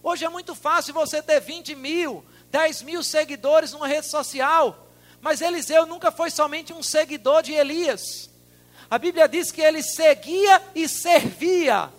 [0.00, 4.88] Hoje é muito fácil você ter 20 mil, 10 mil seguidores numa rede social,
[5.20, 8.30] mas Eliseu nunca foi somente um seguidor de Elias.
[8.90, 11.90] A Bíblia diz que ele seguia e servia.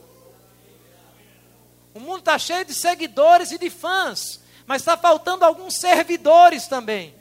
[1.94, 7.14] O mundo está cheio de seguidores e de fãs, mas está faltando alguns servidores também.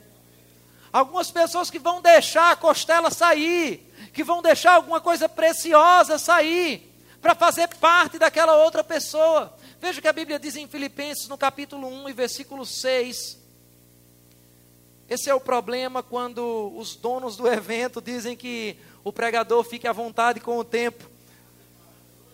[0.93, 6.93] Algumas pessoas que vão deixar a costela sair, que vão deixar alguma coisa preciosa sair,
[7.21, 9.53] para fazer parte daquela outra pessoa.
[9.79, 13.37] Veja o que a Bíblia diz em Filipenses, no capítulo 1 e versículo 6.
[15.07, 19.93] Esse é o problema quando os donos do evento dizem que o pregador fique à
[19.93, 21.07] vontade com o tempo.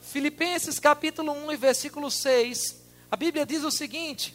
[0.02, 2.82] Filipenses capítulo 1 e versículo 6,
[3.12, 4.34] a Bíblia diz o seguinte: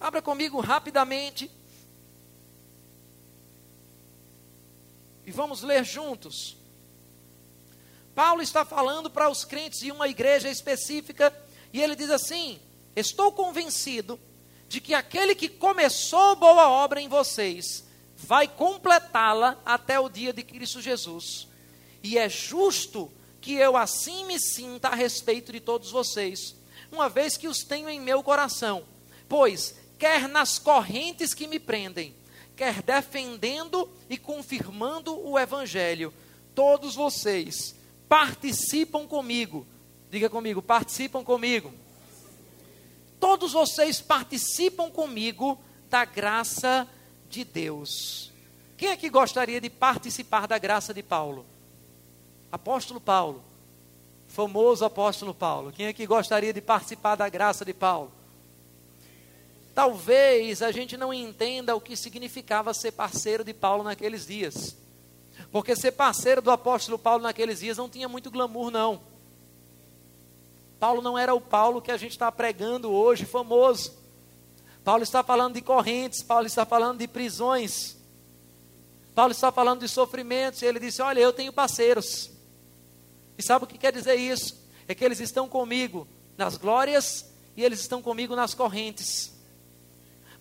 [0.00, 1.50] abra comigo rapidamente,
[5.24, 6.63] e vamos ler juntos.
[8.14, 11.34] Paulo está falando para os crentes de uma igreja específica,
[11.72, 12.60] e ele diz assim:
[12.94, 14.20] Estou convencido
[14.68, 17.84] de que aquele que começou boa obra em vocês
[18.16, 21.48] vai completá-la até o dia de Cristo Jesus.
[22.02, 23.10] E é justo
[23.40, 26.54] que eu assim me sinta a respeito de todos vocês,
[26.92, 28.84] uma vez que os tenho em meu coração.
[29.28, 32.14] Pois, quer nas correntes que me prendem,
[32.56, 36.14] quer defendendo e confirmando o Evangelho,
[36.54, 37.74] todos vocês
[38.08, 39.66] participam comigo.
[40.10, 41.72] Diga comigo, participam comigo.
[43.18, 46.86] Todos vocês participam comigo da graça
[47.28, 48.30] de Deus.
[48.76, 51.46] Quem é que gostaria de participar da graça de Paulo?
[52.52, 53.42] Apóstolo Paulo,
[54.28, 55.72] famoso apóstolo Paulo.
[55.72, 58.12] Quem é que gostaria de participar da graça de Paulo?
[59.74, 64.76] Talvez a gente não entenda o que significava ser parceiro de Paulo naqueles dias.
[65.50, 69.00] Porque ser parceiro do apóstolo Paulo naqueles dias não tinha muito glamour, não.
[70.78, 73.92] Paulo não era o Paulo que a gente está pregando hoje, famoso.
[74.82, 77.96] Paulo está falando de correntes, Paulo está falando de prisões.
[79.14, 80.60] Paulo está falando de sofrimentos.
[80.60, 82.30] E ele disse: Olha, eu tenho parceiros.
[83.38, 84.62] E sabe o que quer dizer isso?
[84.86, 86.06] É que eles estão comigo
[86.36, 89.33] nas glórias e eles estão comigo nas correntes.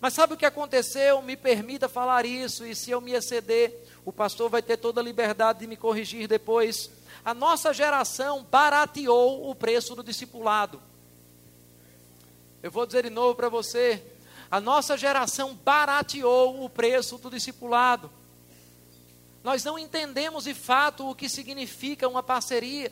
[0.03, 1.21] Mas sabe o que aconteceu?
[1.21, 5.03] Me permita falar isso, e se eu me exceder, o pastor vai ter toda a
[5.03, 6.91] liberdade de me corrigir depois.
[7.23, 10.83] A nossa geração barateou o preço do discipulado.
[12.61, 14.03] Eu vou dizer de novo para você:
[14.51, 18.11] a nossa geração barateou o preço do discipulado.
[19.41, 22.91] Nós não entendemos de fato o que significa uma parceria.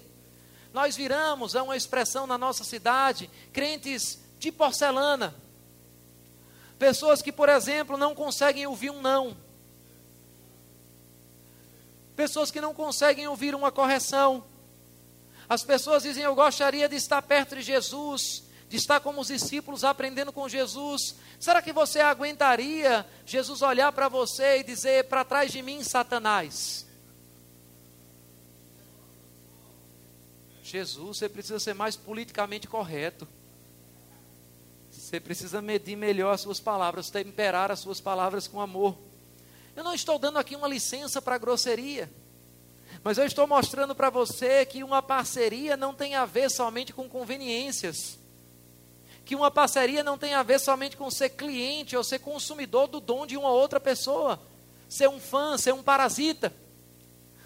[0.74, 5.36] Nós viramos, é uma expressão na nossa cidade, crentes de porcelana.
[6.82, 9.38] Pessoas que, por exemplo, não conseguem ouvir um não.
[12.16, 14.44] Pessoas que não conseguem ouvir uma correção.
[15.48, 19.84] As pessoas dizem: Eu gostaria de estar perto de Jesus, de estar como os discípulos
[19.84, 25.52] aprendendo com Jesus, Será que você aguentaria Jesus olhar para você e dizer: para trás
[25.52, 26.88] de mim, Satanás?
[30.64, 33.28] Jesus, você precisa ser mais politicamente correto.
[35.12, 38.98] Você precisa medir melhor as suas palavras, temperar as suas palavras com amor.
[39.76, 42.10] Eu não estou dando aqui uma licença para grosseria,
[43.04, 47.10] mas eu estou mostrando para você que uma parceria não tem a ver somente com
[47.10, 48.18] conveniências
[49.26, 53.02] que uma parceria não tem a ver somente com ser cliente ou ser consumidor do
[53.02, 54.42] dom de uma outra pessoa,
[54.88, 56.54] ser um fã, ser um parasita.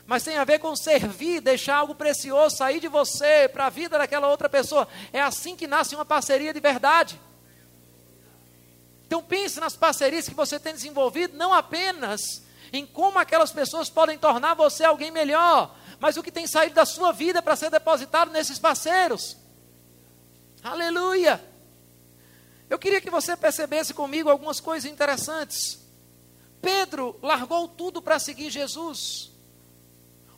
[0.05, 3.97] Mas tem a ver com servir, deixar algo precioso sair de você para a vida
[3.97, 4.87] daquela outra pessoa.
[5.11, 7.19] É assim que nasce uma parceria de verdade.
[9.15, 12.43] Então pense nas parcerias que você tem desenvolvido, não apenas
[12.73, 16.85] em como aquelas pessoas podem tornar você alguém melhor, mas o que tem saído da
[16.85, 19.37] sua vida para ser depositado nesses parceiros.
[20.61, 21.41] Aleluia!
[22.69, 25.79] Eu queria que você percebesse comigo algumas coisas interessantes.
[26.61, 29.31] Pedro largou tudo para seguir Jesus.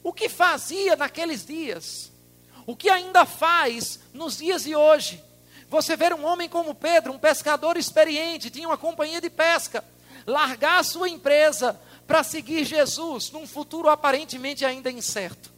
[0.04, 2.12] O que fazia naqueles dias?
[2.68, 5.27] O que ainda faz nos dias de hoje?
[5.70, 9.84] Você ver um homem como Pedro, um pescador experiente, tinha uma companhia de pesca,
[10.26, 15.52] largar a sua empresa para seguir Jesus num futuro aparentemente ainda incerto.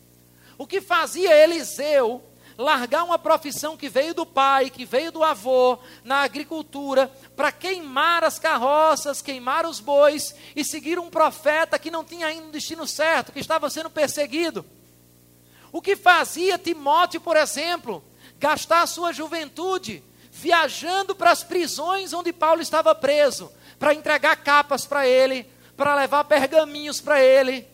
[0.58, 2.24] O que fazia Eliseu
[2.60, 8.22] largar uma profissão que veio do pai, que veio do avô, na agricultura, para queimar
[8.26, 12.86] as carroças, queimar os bois e seguir um profeta que não tinha ainda um destino
[12.86, 14.66] certo, que estava sendo perseguido.
[15.72, 18.04] O que fazia Timóteo, por exemplo,
[18.40, 24.86] gastar a sua juventude viajando para as prisões onde Paulo estava preso, para entregar capas
[24.86, 27.68] para ele, para levar pergaminhos para ele.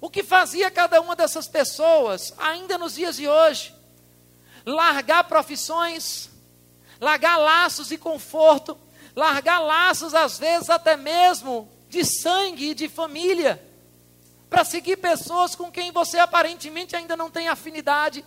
[0.00, 3.80] O que fazia cada uma dessas pessoas, ainda nos dias de hoje?
[4.64, 6.30] largar profissões,
[7.00, 8.78] largar laços de conforto,
[9.14, 13.62] largar laços, às vezes até mesmo de sangue e de família,
[14.48, 18.24] para seguir pessoas com quem você aparentemente ainda não tem afinidade,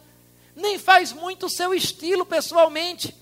[0.55, 3.15] nem faz muito o seu estilo pessoalmente.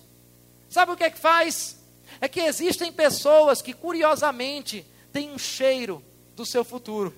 [0.69, 1.79] Sabe o que é que faz?
[2.19, 6.03] É que existem pessoas que, curiosamente, têm um cheiro
[6.35, 7.13] do seu futuro.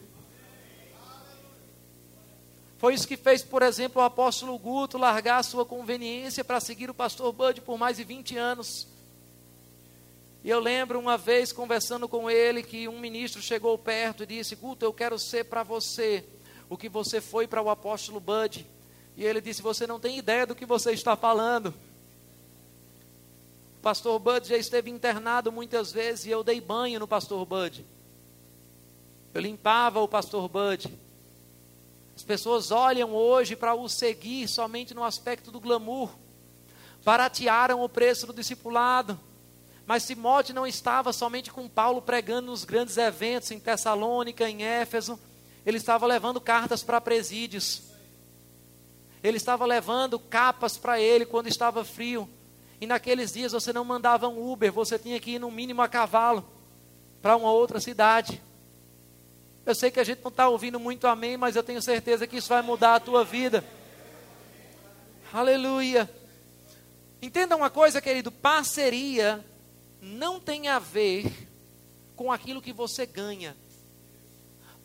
[2.78, 6.89] Foi isso que fez, por exemplo, o apóstolo Guto largar a sua conveniência para seguir
[6.89, 8.88] o pastor Bud por mais de 20 anos.
[10.43, 14.55] E eu lembro uma vez conversando com ele que um ministro chegou perto e disse:
[14.55, 16.26] Guto, eu quero ser para você
[16.70, 18.68] o que você foi para o apóstolo Bud.
[19.16, 21.74] E ele disse: Você não tem ideia do que você está falando.
[23.78, 27.86] O pastor Bud já esteve internado muitas vezes e eu dei banho no pastor Bud.
[29.34, 30.97] Eu limpava o pastor Bud.
[32.16, 36.11] As pessoas olham hoje para o seguir somente no aspecto do glamour,
[37.03, 39.20] baratearam o preço do discipulado.
[39.86, 45.20] Mas Timóteo não estava somente com Paulo pregando nos grandes eventos em Tessalônica, em Éfeso,
[45.66, 47.93] ele estava levando cartas para presídios.
[49.24, 52.30] Ele estava levando capas para ele quando estava frio.
[52.82, 55.88] E naqueles dias você não mandava um Uber, você tinha que ir no mínimo a
[55.88, 56.45] cavalo
[57.21, 58.41] para uma outra cidade.
[59.65, 62.36] Eu sei que a gente não está ouvindo muito amém, mas eu tenho certeza que
[62.36, 63.63] isso vai mudar a tua vida.
[65.32, 66.09] Aleluia.
[67.21, 69.43] Entenda uma coisa, querido: parceria
[70.01, 71.49] não tem a ver
[72.17, 73.55] com aquilo que você ganha.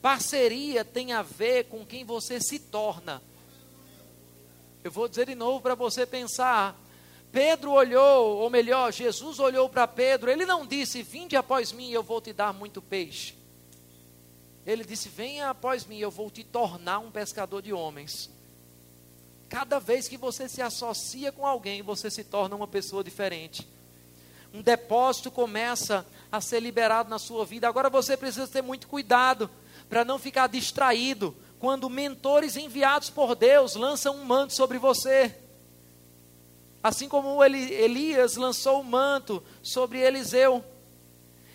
[0.01, 3.20] Parceria tem a ver com quem você se torna.
[4.89, 6.74] Eu vou dizer de novo para você pensar.
[7.30, 12.03] Pedro olhou, ou melhor, Jesus olhou para Pedro, ele não disse: Vinde após mim, eu
[12.03, 13.34] vou te dar muito peixe.
[14.64, 18.30] Ele disse: Venha após mim, eu vou te tornar um pescador de homens.
[19.47, 23.68] Cada vez que você se associa com alguém, você se torna uma pessoa diferente.
[24.55, 27.68] Um depósito começa a ser liberado na sua vida.
[27.68, 29.51] Agora você precisa ter muito cuidado
[29.86, 35.35] para não ficar distraído quando mentores enviados por Deus lançam um manto sobre você.
[36.83, 40.65] Assim como Elias lançou o um manto sobre Eliseu.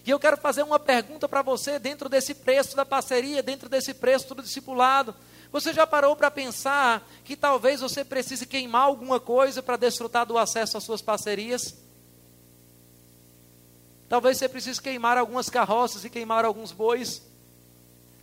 [0.06, 3.94] E eu quero fazer uma pergunta para você dentro desse preço da parceria, dentro desse
[3.94, 5.16] preço do discipulado.
[5.50, 10.38] Você já parou para pensar que talvez você precise queimar alguma coisa para desfrutar do
[10.38, 11.78] acesso às suas parcerias?
[14.10, 17.22] Talvez você precise queimar algumas carroças e queimar alguns bois.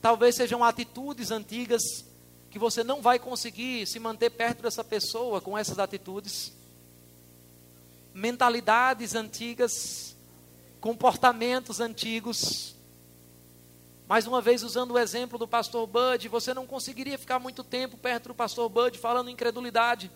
[0.01, 2.05] Talvez sejam atitudes antigas
[2.51, 6.53] que você não vai conseguir se manter perto dessa pessoa com essas atitudes.
[8.13, 10.11] Mentalidades antigas
[10.81, 12.75] comportamentos antigos.
[14.09, 17.97] Mais uma vez, usando o exemplo do pastor Bud, você não conseguiria ficar muito tempo
[17.97, 20.11] perto do pastor Bud falando incredulidade.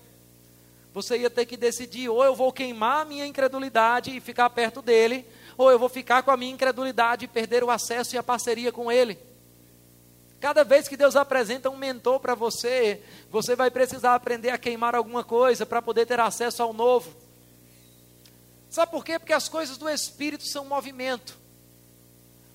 [0.93, 4.82] Você ia ter que decidir: ou eu vou queimar a minha incredulidade e ficar perto
[4.82, 5.24] dele,
[5.57, 8.72] ou eu vou ficar com a minha incredulidade e perder o acesso e a parceria
[8.72, 9.16] com ele.
[10.45, 14.95] Cada vez que Deus apresenta um mentor para você, você vai precisar aprender a queimar
[14.95, 17.16] alguma coisa para poder ter acesso ao novo.
[18.68, 19.18] Sabe por quê?
[19.18, 21.38] Porque as coisas do Espírito são movimento.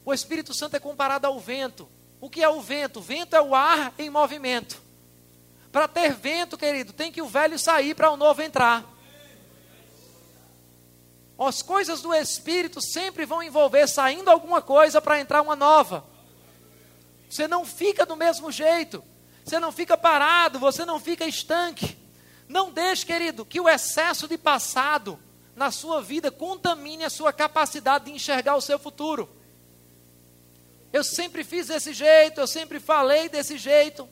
[0.05, 1.89] O Espírito Santo é comparado ao vento.
[2.21, 2.99] O que é o vento?
[2.99, 4.79] O vento é o ar em movimento.
[5.71, 8.85] Para ter vento, querido, tem que o velho sair para o novo entrar.
[11.39, 16.07] As coisas do Espírito sempre vão envolver saindo alguma coisa para entrar uma nova.
[17.29, 19.03] Você não fica do mesmo jeito.
[19.45, 21.97] Você não fica parado, você não fica estanque.
[22.47, 25.19] Não deixe, querido, que o excesso de passado
[25.55, 29.29] na sua vida contamine a sua capacidade de enxergar o seu futuro.
[30.91, 34.09] Eu sempre fiz desse jeito, eu sempre falei desse jeito,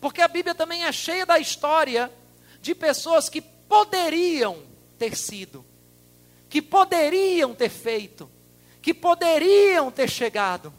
[0.00, 2.10] porque a Bíblia também é cheia da história
[2.62, 4.62] de pessoas que poderiam
[4.98, 5.66] ter sido,
[6.48, 8.30] que poderiam ter feito,
[8.80, 10.72] que poderiam ter chegado.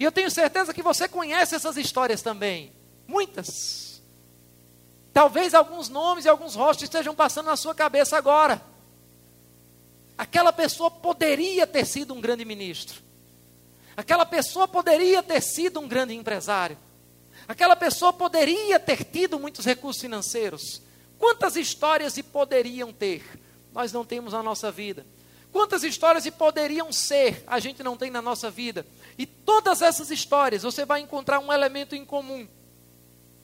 [0.00, 2.72] E eu tenho certeza que você conhece essas histórias também.
[3.06, 4.00] Muitas.
[5.12, 8.62] Talvez alguns nomes e alguns rostos estejam passando na sua cabeça agora.
[10.16, 13.02] Aquela pessoa poderia ter sido um grande ministro.
[13.94, 16.78] Aquela pessoa poderia ter sido um grande empresário.
[17.46, 20.80] Aquela pessoa poderia ter tido muitos recursos financeiros.
[21.18, 23.22] Quantas histórias e poderiam ter?
[23.70, 25.04] Nós não temos na nossa vida.
[25.52, 27.42] Quantas histórias e poderiam ser?
[27.46, 28.86] A gente não tem na nossa vida.
[29.18, 32.46] E todas essas histórias você vai encontrar um elemento em comum.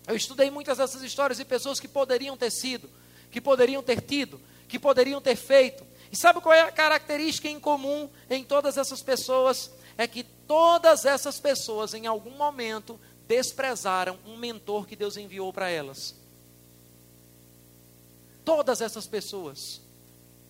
[0.07, 2.89] Eu estudei muitas dessas histórias de pessoas que poderiam ter sido,
[3.31, 5.85] que poderiam ter tido, que poderiam ter feito.
[6.11, 9.71] E sabe qual é a característica em comum em todas essas pessoas?
[9.99, 15.69] É que todas essas pessoas, em algum momento, desprezaram um mentor que Deus enviou para
[15.69, 16.15] elas.
[18.45, 19.81] Todas essas pessoas.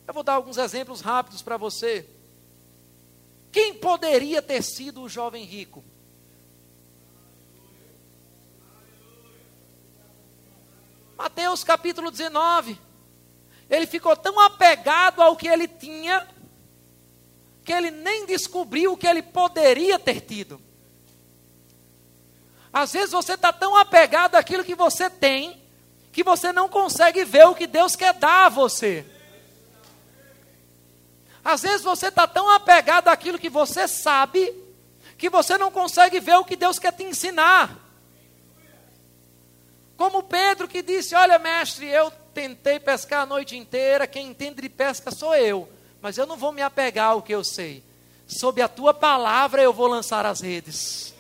[0.07, 2.09] Eu vou dar alguns exemplos rápidos para você.
[3.51, 5.85] Quem poderia ter sido o jovem rico?
[11.17, 12.79] Mateus capítulo 19.
[13.69, 16.29] Ele ficou tão apegado ao que ele tinha,
[17.65, 20.61] que ele nem descobriu o que ele poderia ter tido.
[22.73, 25.61] Às vezes você está tão apegado àquilo que você tem,
[26.13, 29.16] que você não consegue ver o que Deus quer dar a você.
[31.47, 34.53] Às vezes você está tão apegado àquilo que você sabe,
[35.17, 37.71] que você não consegue ver o que Deus quer te ensinar.
[39.97, 44.69] Como Pedro que disse: Olha, mestre, eu tentei pescar a noite inteira, quem entende de
[44.69, 45.69] pesca sou eu,
[46.03, 47.81] mas eu não vou me apegar ao que eu sei.
[48.27, 51.15] Sob a tua palavra eu vou lançar as redes.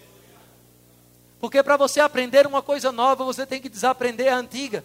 [1.38, 4.82] Porque para você aprender uma coisa nova, você tem que desaprender a antiga.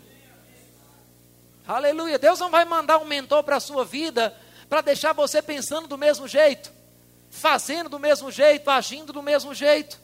[1.67, 2.19] Aleluia.
[2.19, 4.39] Deus não vai mandar um mentor para a sua vida
[4.71, 6.71] para deixar você pensando do mesmo jeito,
[7.29, 9.99] fazendo do mesmo jeito, agindo do mesmo jeito.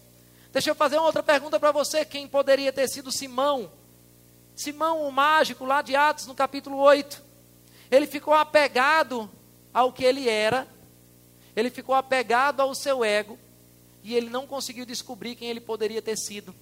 [0.52, 3.72] Deixa eu fazer uma outra pergunta para você: quem poderia ter sido Simão?
[4.54, 7.24] Simão, o mágico, lá de Atos, no capítulo 8.
[7.90, 9.32] Ele ficou apegado
[9.74, 10.68] ao que ele era,
[11.56, 13.40] ele ficou apegado ao seu ego,
[14.04, 16.54] e ele não conseguiu descobrir quem ele poderia ter sido.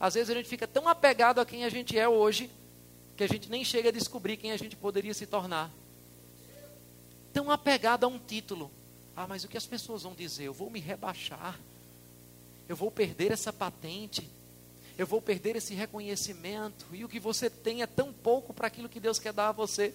[0.00, 2.50] Às vezes a gente fica tão apegado a quem a gente é hoje,
[3.14, 5.70] que a gente nem chega a descobrir quem a gente poderia se tornar.
[7.32, 8.70] Tão apegado a um título.
[9.16, 10.44] Ah, mas o que as pessoas vão dizer?
[10.44, 11.58] Eu vou me rebaixar.
[12.68, 14.28] Eu vou perder essa patente.
[14.98, 16.86] Eu vou perder esse reconhecimento.
[16.92, 19.52] E o que você tem é tão pouco para aquilo que Deus quer dar a
[19.52, 19.94] você.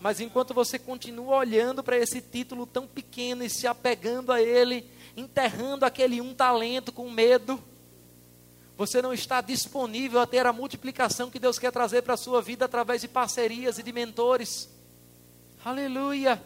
[0.00, 4.88] Mas enquanto você continua olhando para esse título tão pequeno e se apegando a ele,
[5.14, 7.62] enterrando aquele um talento com medo,
[8.78, 12.40] você não está disponível a ter a multiplicação que Deus quer trazer para a sua
[12.40, 14.70] vida através de parcerias e de mentores.
[15.64, 16.42] Aleluia!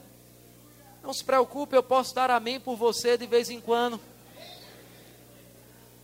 [1.03, 4.01] Não se preocupe, eu posso dar amém por você de vez em quando.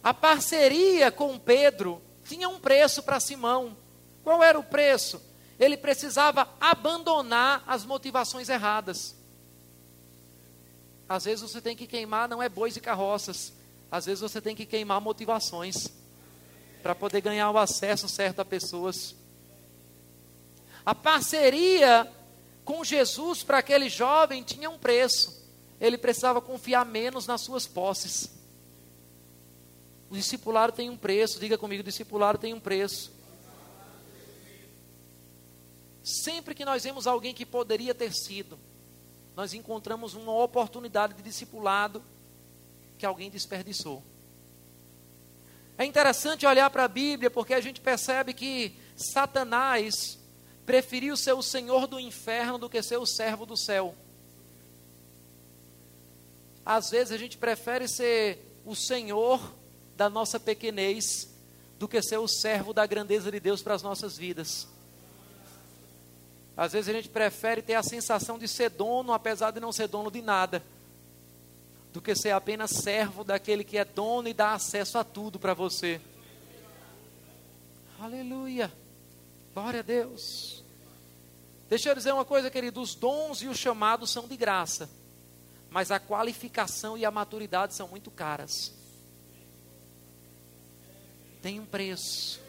[0.03, 3.77] A parceria com Pedro tinha um preço para Simão.
[4.23, 5.21] Qual era o preço?
[5.61, 9.15] ele precisava abandonar as motivações erradas.
[11.07, 13.53] Às vezes você tem que queimar não é bois e carroças,
[13.91, 15.89] às vezes você tem que queimar motivações
[16.83, 19.15] para poder ganhar o acesso certo a pessoas.
[20.87, 22.11] A parceria
[22.71, 25.45] com Jesus para aquele jovem tinha um preço.
[25.81, 28.31] Ele precisava confiar menos nas suas posses.
[30.09, 33.13] O discipulado tem um preço, diga comigo, o discipulado tem um preço.
[36.05, 38.57] Sempre que nós vemos alguém que poderia ter sido,
[39.35, 42.01] nós encontramos uma oportunidade de discipulado
[42.97, 44.01] que alguém desperdiçou.
[45.77, 50.20] É interessante olhar para a Bíblia porque a gente percebe que Satanás
[50.71, 53.93] preferiu ser o senhor do inferno do que ser o servo do céu.
[56.65, 59.53] Às vezes a gente prefere ser o senhor
[59.97, 61.29] da nossa pequenez
[61.77, 64.69] do que ser o servo da grandeza de Deus para as nossas vidas.
[66.57, 69.89] Às vezes a gente prefere ter a sensação de ser dono, apesar de não ser
[69.89, 70.63] dono de nada,
[71.93, 75.53] do que ser apenas servo daquele que é dono e dá acesso a tudo para
[75.53, 76.01] você.
[77.99, 78.71] Aleluia.
[79.53, 80.60] Glória a Deus.
[81.71, 84.91] Deixa eu dizer uma coisa, querido: os dons e os chamados são de graça,
[85.71, 88.75] mas a qualificação e a maturidade são muito caras.
[91.41, 92.41] Tem um preço.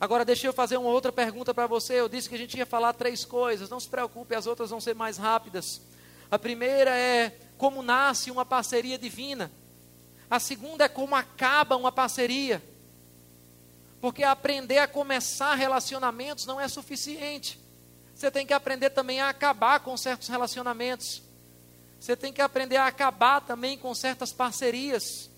[0.00, 1.94] Agora deixa eu fazer uma outra pergunta para você.
[1.94, 3.68] Eu disse que a gente ia falar três coisas.
[3.68, 5.80] Não se preocupe, as outras vão ser mais rápidas.
[6.30, 9.50] A primeira é como nasce uma parceria divina.
[10.30, 12.62] A segunda é como acaba uma parceria.
[14.00, 17.63] Porque aprender a começar relacionamentos não é suficiente.
[18.14, 21.22] Você tem que aprender também a acabar com certos relacionamentos.
[21.98, 25.30] Você tem que aprender a acabar também com certas parcerias.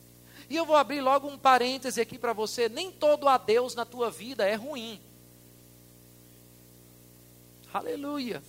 [0.50, 4.10] E eu vou abrir logo um parêntese aqui para você: nem todo adeus na tua
[4.10, 5.00] vida é ruim.
[7.72, 8.42] Aleluia.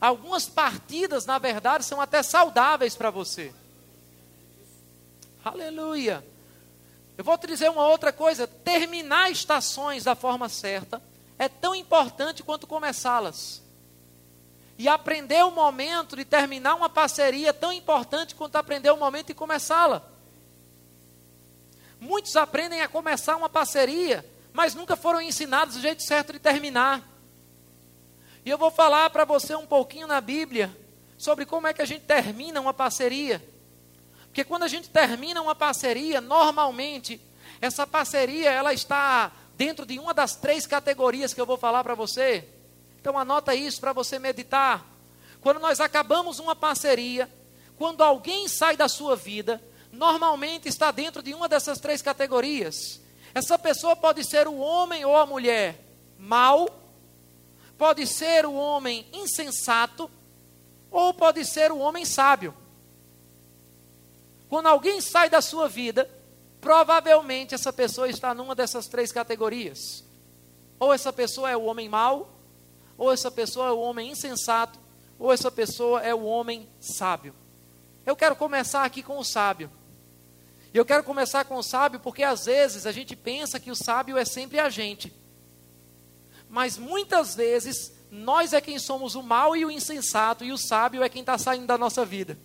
[0.00, 3.52] Algumas partidas, na verdade, são até saudáveis para você.
[5.44, 6.24] Aleluia.
[7.16, 11.02] Eu vou te dizer uma outra coisa: terminar estações da forma certa
[11.38, 13.62] é tão importante quanto começá-las.
[14.76, 19.28] E aprender o momento de terminar uma parceria é tão importante quanto aprender o momento
[19.28, 20.02] de começá-la.
[22.00, 27.02] Muitos aprendem a começar uma parceria, mas nunca foram ensinados o jeito certo de terminar.
[28.44, 30.74] E eu vou falar para você um pouquinho na Bíblia
[31.16, 33.44] sobre como é que a gente termina uma parceria.
[34.26, 37.20] Porque quando a gente termina uma parceria, normalmente
[37.60, 41.96] essa parceria ela está dentro de uma das três categorias que eu vou falar para
[41.96, 42.48] você.
[43.00, 44.86] Então anota isso para você meditar.
[45.40, 47.28] Quando nós acabamos uma parceria,
[47.76, 53.00] quando alguém sai da sua vida, normalmente está dentro de uma dessas três categorias.
[53.34, 55.84] Essa pessoa pode ser o homem ou a mulher
[56.16, 56.68] mau,
[57.76, 60.08] pode ser o homem insensato
[60.88, 62.54] ou pode ser o homem sábio.
[64.48, 66.08] Quando alguém sai da sua vida,
[66.60, 70.04] provavelmente essa pessoa está numa dessas três categorias.
[70.78, 72.32] Ou essa pessoa é o homem mau,
[72.96, 74.78] ou essa pessoa é o homem insensato,
[75.18, 77.34] ou essa pessoa é o homem sábio.
[78.06, 79.70] Eu quero começar aqui com o sábio.
[80.72, 83.76] E eu quero começar com o sábio porque às vezes a gente pensa que o
[83.76, 85.12] sábio é sempre a gente
[86.48, 91.02] mas muitas vezes nós é quem somos o mal e o insensato, e o sábio
[91.02, 92.38] é quem está saindo da nossa vida.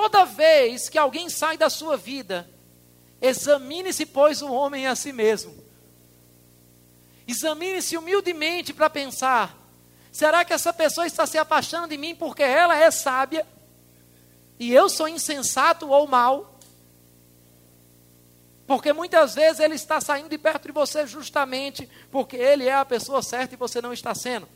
[0.00, 2.48] Toda vez que alguém sai da sua vida,
[3.20, 5.52] examine-se, pois, o homem a si mesmo.
[7.26, 9.58] Examine-se humildemente para pensar:
[10.12, 13.44] será que essa pessoa está se apaixonando de mim porque ela é sábia
[14.56, 16.60] e eu sou insensato ou mal?
[18.64, 22.84] Porque muitas vezes ele está saindo de perto de você justamente porque ele é a
[22.84, 24.48] pessoa certa e você não está sendo.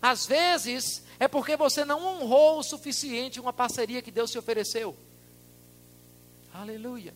[0.00, 4.96] Às vezes é porque você não honrou o suficiente uma parceria que Deus te ofereceu.
[6.52, 7.14] Aleluia.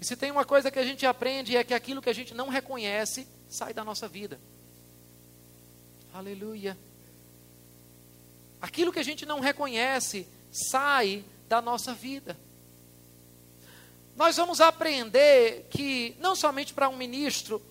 [0.00, 2.34] E se tem uma coisa que a gente aprende é que aquilo que a gente
[2.34, 4.40] não reconhece sai da nossa vida.
[6.12, 6.76] Aleluia.
[8.60, 12.36] Aquilo que a gente não reconhece sai da nossa vida
[14.20, 17.62] nós vamos aprender que, não somente para um ministro,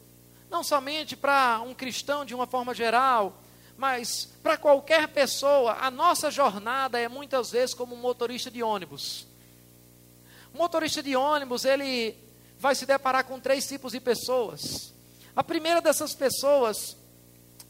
[0.50, 3.40] não somente para um cristão de uma forma geral,
[3.80, 9.26] mas para qualquer pessoa, a nossa jornada é muitas vezes como um motorista de ônibus.
[10.54, 12.14] O motorista de ônibus, ele
[12.58, 14.94] vai se deparar com três tipos de pessoas.
[15.34, 16.98] A primeira dessas pessoas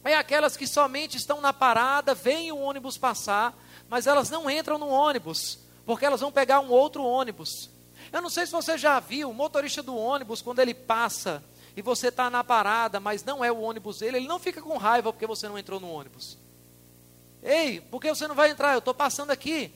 [0.04, 3.56] é aquelas que somente estão na parada, veem o ônibus passar,
[3.88, 7.70] mas elas não entram no ônibus, porque elas vão pegar um outro ônibus.
[8.12, 11.44] Eu não sei se você já viu o motorista do ônibus, quando ele passa
[11.76, 14.78] e você está na parada, mas não é o ônibus dele, ele não fica com
[14.78, 16.38] raiva porque você não entrou no ônibus.
[17.42, 18.74] Ei, por que você não vai entrar?
[18.74, 19.72] Eu estou passando aqui.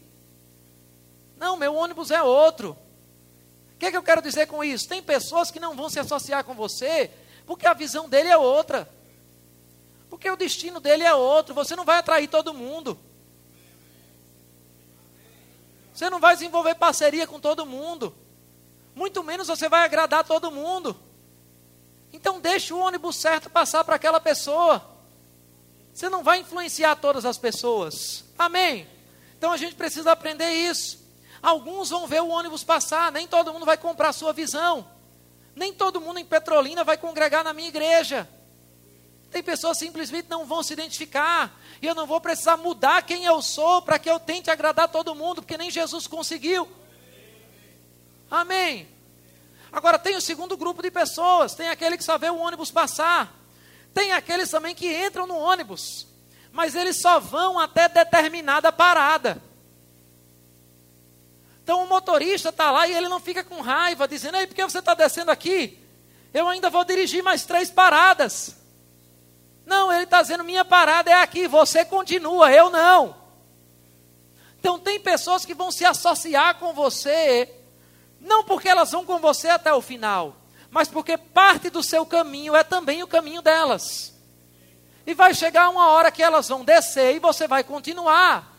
[1.38, 2.78] Não, meu ônibus é outro.
[3.76, 4.88] O que, é que eu quero dizer com isso?
[4.88, 7.10] Tem pessoas que não vão se associar com você
[7.46, 8.90] porque a visão dele é outra.
[10.10, 11.56] Porque o destino dele é outro.
[11.56, 12.98] Você não vai atrair todo mundo.
[15.94, 18.16] Você não vai desenvolver parceria com todo mundo
[18.96, 20.96] muito menos você vai agradar todo mundo.
[22.14, 24.82] Então deixe o ônibus certo passar para aquela pessoa.
[25.92, 28.24] Você não vai influenciar todas as pessoas.
[28.38, 28.88] Amém?
[29.38, 31.04] Então a gente precisa aprender isso.
[31.42, 34.88] Alguns vão ver o ônibus passar, nem todo mundo vai comprar a sua visão.
[35.56, 38.30] Nem todo mundo em Petrolina vai congregar na minha igreja.
[39.30, 41.60] Tem pessoas que simplesmente não vão se identificar.
[41.82, 45.16] E eu não vou precisar mudar quem eu sou para que eu tente agradar todo
[45.16, 46.70] mundo, porque nem Jesus conseguiu.
[48.30, 48.93] Amém.
[49.74, 53.36] Agora tem o segundo grupo de pessoas, tem aquele que só vê o ônibus passar.
[53.92, 56.06] Tem aqueles também que entram no ônibus,
[56.52, 59.42] mas eles só vão até determinada parada.
[61.64, 64.64] Então o motorista está lá e ele não fica com raiva, dizendo: Ei, por que
[64.64, 65.80] você está descendo aqui?
[66.32, 68.56] Eu ainda vou dirigir mais três paradas.
[69.66, 73.16] Não, ele está dizendo: minha parada é aqui, você continua, eu não.
[74.60, 77.63] Então tem pessoas que vão se associar com você
[78.24, 80.36] não porque elas vão com você até o final,
[80.72, 84.14] mas porque parte do seu caminho é também o caminho delas.
[85.06, 88.58] E vai chegar uma hora que elas vão descer e você vai continuar.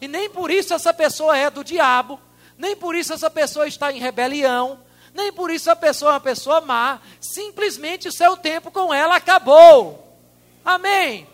[0.00, 2.18] E nem por isso essa pessoa é do diabo,
[2.56, 4.80] nem por isso essa pessoa está em rebelião,
[5.14, 7.00] Nem por isso a pessoa é uma pessoa má.
[7.20, 10.16] Simplesmente o seu tempo com ela acabou.
[10.64, 11.26] Amém.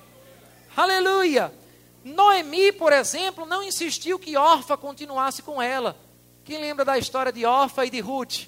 [0.76, 1.52] Aleluia.
[2.04, 5.96] Noemi, por exemplo, não insistiu que Orfa continuasse com ela.
[6.48, 8.46] Quem lembra da história de Orfa e de Ruth?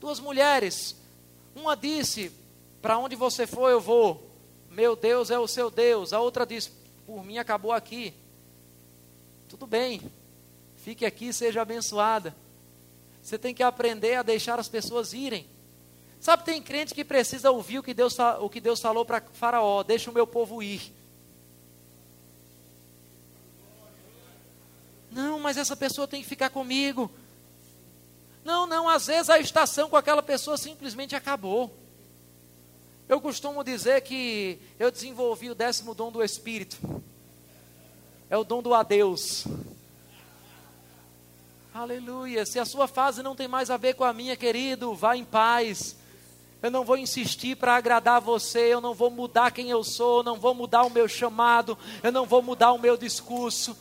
[0.00, 0.96] Duas mulheres.
[1.54, 2.32] Uma disse:
[2.82, 4.28] Para onde você for, eu vou.
[4.68, 6.12] Meu Deus é o seu Deus.
[6.12, 6.72] A outra disse:
[7.06, 8.12] Por mim acabou aqui.
[9.48, 10.02] Tudo bem.
[10.78, 12.34] Fique aqui, seja abençoada.
[13.22, 15.46] Você tem que aprender a deixar as pessoas irem.
[16.20, 19.84] Sabe, tem crente que precisa ouvir o que Deus, o que Deus falou para Faraó:
[19.84, 20.92] Deixa o meu povo ir.
[25.12, 27.08] Não, mas essa pessoa tem que ficar comigo.
[28.44, 31.76] Não, não, às vezes a estação com aquela pessoa simplesmente acabou.
[33.08, 36.78] Eu costumo dizer que eu desenvolvi o décimo dom do Espírito.
[38.30, 39.44] É o dom do adeus.
[41.74, 42.46] Aleluia.
[42.46, 45.24] Se a sua fase não tem mais a ver com a minha, querido, vá em
[45.24, 45.96] paz.
[46.62, 50.22] Eu não vou insistir para agradar você, eu não vou mudar quem eu sou, eu
[50.22, 53.76] não vou mudar o meu chamado, eu não vou mudar o meu discurso.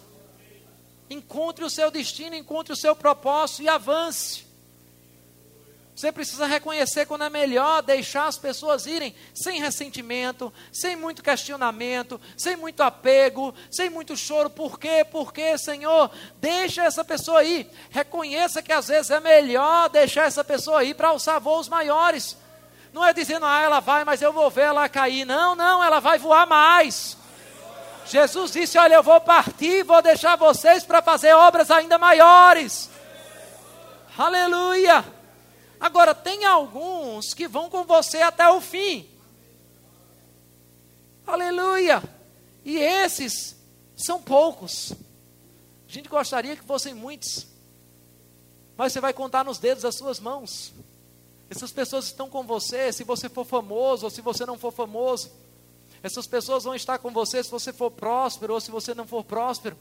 [1.09, 4.48] Encontre o seu destino, encontre o seu propósito e avance.
[5.99, 12.21] Você precisa reconhecer quando é melhor deixar as pessoas irem sem ressentimento, sem muito questionamento,
[12.37, 14.49] sem muito apego, sem muito choro.
[14.49, 15.03] Por quê?
[15.03, 16.09] Por quê, Senhor?
[16.39, 17.69] Deixa essa pessoa ir.
[17.89, 22.37] Reconheça que às vezes é melhor deixar essa pessoa ir para alçar voos maiores.
[22.93, 25.25] Não é dizendo, ah, ela vai, mas eu vou ver ela cair.
[25.25, 27.17] Não, não, ela vai voar mais.
[28.05, 32.89] Jesus disse: Olha, eu vou partir, vou deixar vocês para fazer obras ainda maiores.
[34.17, 35.18] Aleluia.
[35.79, 39.09] Agora, tem alguns que vão com você até o fim.
[41.25, 42.03] Aleluia.
[42.65, 43.55] E esses
[43.95, 44.91] são poucos.
[45.87, 47.47] A gente gostaria que fossem muitos.
[48.75, 50.73] Mas você vai contar nos dedos das suas mãos.
[51.49, 55.31] Essas pessoas estão com você, se você for famoso ou se você não for famoso.
[56.03, 59.23] Essas pessoas vão estar com você se você for próspero ou se você não for
[59.23, 59.77] próspero.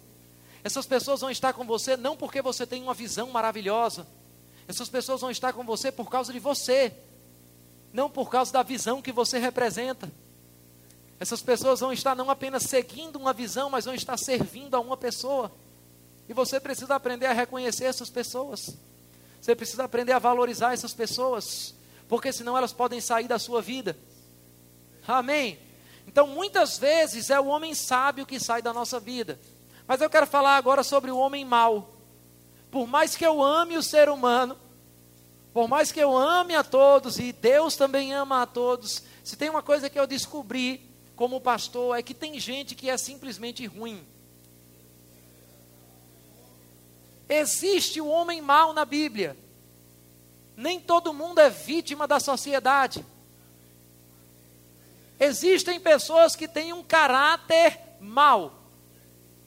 [0.65, 4.07] Essas pessoas vão estar com você não porque você tem uma visão maravilhosa.
[4.69, 6.93] Essas pessoas vão estar com você por causa de você,
[7.91, 10.13] não por causa da visão que você representa.
[11.19, 14.97] Essas pessoas vão estar não apenas seguindo uma visão, mas vão estar servindo a uma
[14.97, 15.51] pessoa.
[16.29, 18.77] E você precisa aprender a reconhecer essas pessoas.
[19.41, 21.75] Você precisa aprender a valorizar essas pessoas,
[22.07, 23.97] porque senão elas podem sair da sua vida.
[25.07, 25.59] Amém.
[26.07, 29.41] Então, muitas vezes é o homem sábio que sai da nossa vida.
[29.87, 31.98] Mas eu quero falar agora sobre o homem mau.
[32.71, 34.57] Por mais que eu ame o ser humano,
[35.53, 39.51] por mais que eu ame a todos, e Deus também ama a todos, se tem
[39.51, 44.07] uma coisa que eu descobri como pastor, é que tem gente que é simplesmente ruim.
[47.29, 49.37] Existe o homem mau na Bíblia.
[50.57, 53.05] Nem todo mundo é vítima da sociedade.
[55.21, 58.63] Existem pessoas que têm um caráter mau.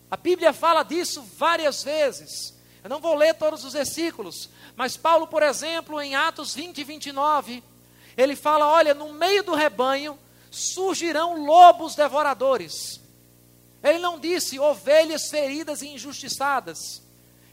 [0.09, 2.53] A Bíblia fala disso várias vezes.
[2.83, 6.83] Eu não vou ler todos os versículos, mas Paulo, por exemplo, em Atos 20 e
[6.83, 7.63] 29,
[8.17, 10.17] ele fala: Olha, no meio do rebanho
[10.49, 12.99] surgirão lobos devoradores.
[13.83, 17.01] Ele não disse ovelhas feridas e injustiçadas.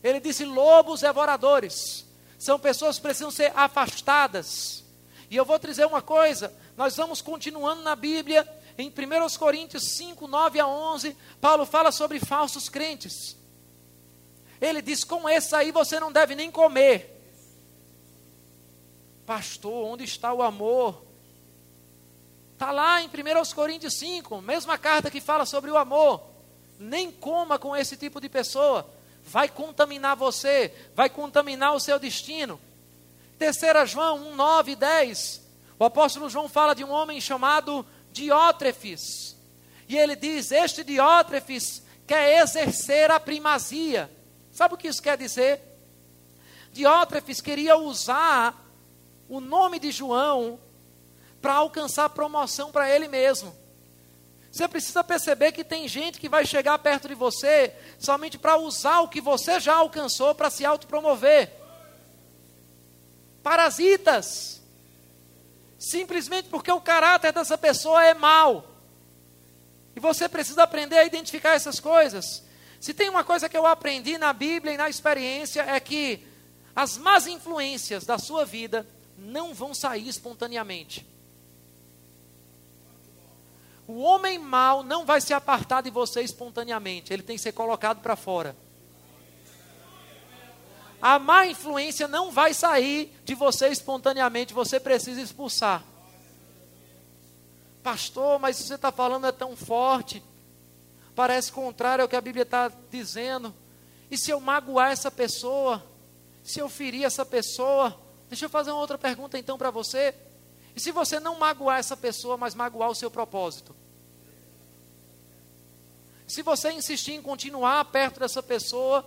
[0.02, 2.04] Ele disse lobos devoradores.
[2.38, 4.84] São pessoas que precisam ser afastadas.
[5.30, 9.84] E eu vou te dizer uma coisa: nós vamos continuando na Bíblia, em 1 Coríntios
[9.96, 13.37] 5, 9 a 11, Paulo fala sobre falsos crentes.
[14.60, 17.14] Ele diz: com esse aí você não deve nem comer.
[19.24, 21.04] Pastor, onde está o amor?
[22.54, 26.22] Está lá em 1 Coríntios 5, mesma carta que fala sobre o amor.
[26.78, 28.88] Nem coma com esse tipo de pessoa.
[29.22, 32.58] Vai contaminar você, vai contaminar o seu destino.
[33.38, 35.42] Terceira João 1, 9 e 10.
[35.78, 39.36] O apóstolo João fala de um homem chamado Diótrefes.
[39.88, 44.10] E ele diz: Este Diótrefes quer exercer a primazia.
[44.58, 45.60] Sabe o que isso quer dizer?
[46.72, 48.52] Diótrefes queria usar
[49.28, 50.58] o nome de João
[51.40, 53.54] para alcançar promoção para ele mesmo.
[54.50, 58.98] Você precisa perceber que tem gente que vai chegar perto de você somente para usar
[58.98, 61.52] o que você já alcançou para se autopromover.
[63.44, 64.60] Parasitas
[65.78, 68.74] simplesmente porque o caráter dessa pessoa é mau.
[69.94, 72.47] E você precisa aprender a identificar essas coisas.
[72.80, 76.24] Se tem uma coisa que eu aprendi na Bíblia e na experiência é que
[76.74, 81.04] as más influências da sua vida não vão sair espontaneamente.
[83.86, 88.00] O homem mau não vai se apartar de você espontaneamente, ele tem que ser colocado
[88.00, 88.54] para fora.
[91.00, 95.82] A má influência não vai sair de você espontaneamente, você precisa expulsar.
[97.82, 100.22] Pastor, mas você está falando é tão forte,
[101.18, 103.52] parece contrário ao que a Bíblia está dizendo.
[104.08, 105.84] E se eu magoar essa pessoa?
[106.44, 108.00] Se eu ferir essa pessoa?
[108.28, 110.14] Deixa eu fazer uma outra pergunta então para você.
[110.76, 113.74] E se você não magoar essa pessoa, mas magoar o seu propósito?
[116.24, 119.04] Se você insistir em continuar perto dessa pessoa,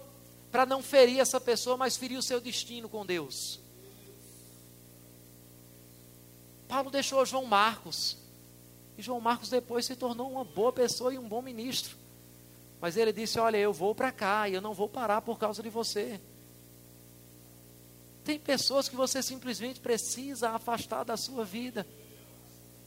[0.52, 3.58] para não ferir essa pessoa, mas ferir o seu destino com Deus.
[6.68, 8.18] Paulo deixou João Marcos.
[8.98, 12.01] E João Marcos depois se tornou uma boa pessoa e um bom ministro.
[12.82, 15.64] Mas ele disse: Olha, eu vou para cá e eu não vou parar por causa
[15.64, 16.20] de você.
[18.24, 21.88] Tem pessoas que você simplesmente precisa afastar da sua vida.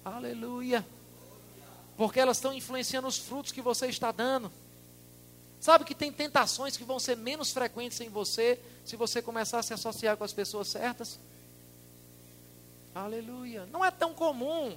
[0.05, 0.85] Aleluia
[1.97, 4.51] porque elas estão influenciando os frutos que você está dando.
[5.61, 9.63] Sabe que tem tentações que vão ser menos frequentes em você se você começar a
[9.63, 11.19] se associar com as pessoas certas?
[12.95, 13.67] Aleluia.
[13.67, 14.77] Não é tão comum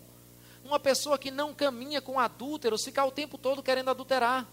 [0.64, 4.48] uma pessoa que não caminha com adúlteros ficar o tempo todo querendo adulterar.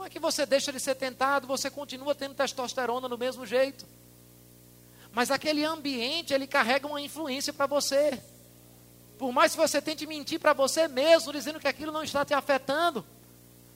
[0.00, 3.84] Não é que você deixa de ser tentado, você continua tendo testosterona do mesmo jeito.
[5.12, 8.18] Mas aquele ambiente, ele carrega uma influência para você.
[9.18, 12.32] Por mais que você tente mentir para você mesmo, dizendo que aquilo não está te
[12.32, 13.04] afetando,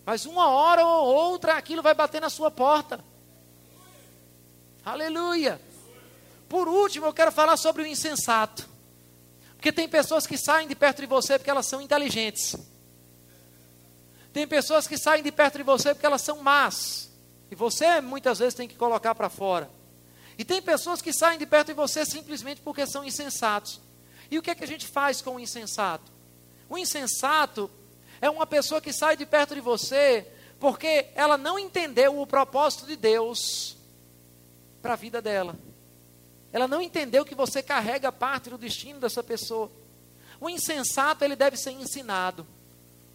[0.06, 3.04] mas uma hora ou outra aquilo vai bater na sua porta.
[4.82, 5.60] Aleluia.
[6.48, 8.66] Por último, eu quero falar sobre o insensato.
[9.56, 12.56] Porque tem pessoas que saem de perto de você porque elas são inteligentes.
[14.34, 17.08] Tem pessoas que saem de perto de você porque elas são más.
[17.52, 19.70] E você muitas vezes tem que colocar para fora.
[20.36, 23.80] E tem pessoas que saem de perto de você simplesmente porque são insensatos.
[24.28, 26.10] E o que é que a gente faz com o insensato?
[26.68, 27.70] O insensato
[28.20, 30.26] é uma pessoa que sai de perto de você
[30.58, 33.76] porque ela não entendeu o propósito de Deus
[34.82, 35.56] para a vida dela.
[36.52, 39.70] Ela não entendeu que você carrega parte do destino dessa pessoa.
[40.40, 42.44] O insensato ele deve ser ensinado.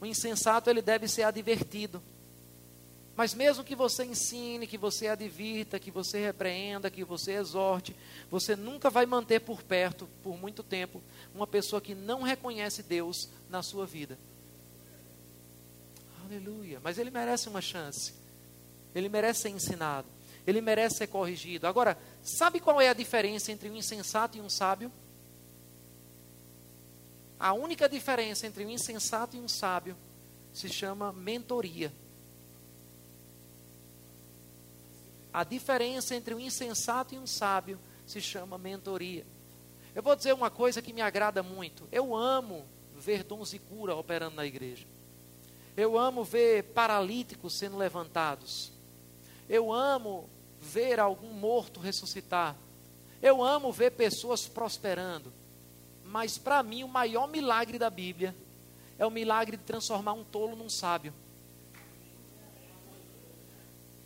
[0.02, 2.02] O insensato ele deve ser advertido.
[3.16, 7.94] Mas mesmo que você ensine, que você advirta, que você repreenda, que você exorte,
[8.32, 11.02] você nunca vai manter por perto, por muito tempo,
[11.36, 14.18] uma pessoa que não reconhece Deus na sua vida.
[16.24, 16.80] Aleluia.
[16.82, 18.14] Mas ele merece uma chance.
[18.96, 20.08] Ele merece ser ensinado.
[20.48, 21.68] Ele merece ser corrigido.
[21.68, 24.90] Agora, sabe qual é a diferença entre um insensato e um sábio?
[27.40, 29.96] A única diferença entre um insensato e um sábio
[30.52, 31.94] se chama mentoria.
[35.32, 39.26] A diferença entre um insensato e um sábio se chama mentoria.
[39.96, 41.88] Eu vou dizer uma coisa que me agrada muito.
[41.92, 42.66] Eu amo
[42.96, 44.86] ver dons e cura operando na igreja.
[45.78, 48.74] Eu amo ver paralíticos sendo levantados.
[49.48, 50.30] Eu amo
[50.60, 52.56] ver algum morto ressuscitar.
[53.22, 55.32] Eu amo ver pessoas prosperando.
[56.10, 58.36] Mas para mim o maior milagre da Bíblia
[58.98, 61.14] é o milagre de transformar um tolo num sábio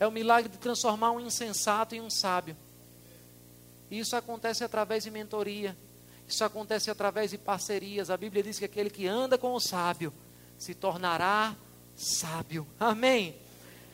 [0.03, 2.57] é o milagre de transformar um insensato em um sábio.
[3.89, 5.77] E isso acontece através de mentoria.
[6.27, 8.09] Isso acontece através de parcerias.
[8.09, 10.13] A Bíblia diz que aquele que anda com o sábio
[10.57, 11.55] se tornará
[11.95, 12.67] sábio.
[12.79, 13.35] Amém.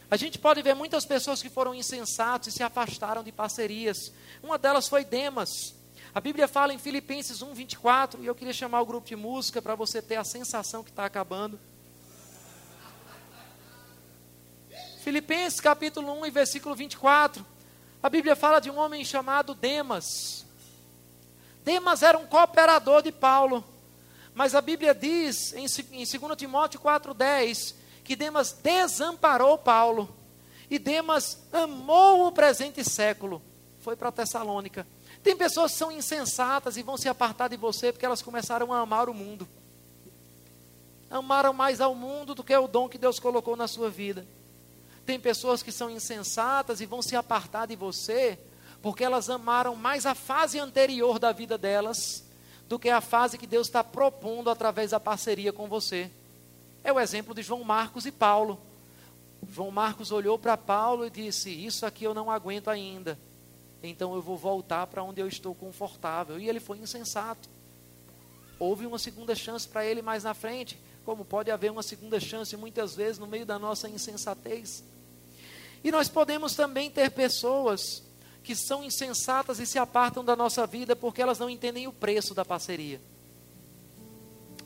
[0.10, 4.12] A gente pode ver muitas pessoas que foram insensatos e se afastaram de parcerias.
[4.42, 5.76] Uma delas foi Demas.
[6.14, 9.62] A Bíblia fala em Filipenses 1, 24, e eu queria chamar o grupo de música
[9.62, 11.60] para você ter a sensação que está acabando.
[15.04, 17.46] Filipenses capítulo 1 e versículo 24.
[18.02, 20.46] A Bíblia fala de um homem chamado Demas.
[21.64, 23.64] Demas era um cooperador de Paulo.
[24.34, 30.16] Mas a Bíblia diz em, em 2 Timóteo 4,10 que Demas desamparou Paulo.
[30.70, 33.42] E Demas amou o presente século.
[33.80, 34.88] Foi para Tessalônica.
[35.24, 38.80] Tem pessoas que são insensatas e vão se apartar de você porque elas começaram a
[38.80, 39.48] amar o mundo.
[41.10, 44.26] Amaram mais ao mundo do que o dom que Deus colocou na sua vida.
[45.06, 48.38] Tem pessoas que são insensatas e vão se apartar de você,
[48.82, 52.24] porque elas amaram mais a fase anterior da vida delas
[52.68, 56.12] do que a fase que Deus está propondo através da parceria com você.
[56.84, 58.62] É o exemplo de João Marcos e Paulo.
[59.50, 63.18] João Marcos olhou para Paulo e disse: Isso aqui eu não aguento ainda,
[63.82, 66.40] então eu vou voltar para onde eu estou confortável.
[66.40, 67.50] E ele foi insensato.
[68.60, 72.56] Houve uma segunda chance para ele mais na frente, como pode haver uma segunda chance
[72.58, 74.84] muitas vezes no meio da nossa insensatez.
[75.82, 78.04] E nós podemos também ter pessoas
[78.44, 82.34] que são insensatas e se apartam da nossa vida porque elas não entendem o preço
[82.34, 83.00] da parceria.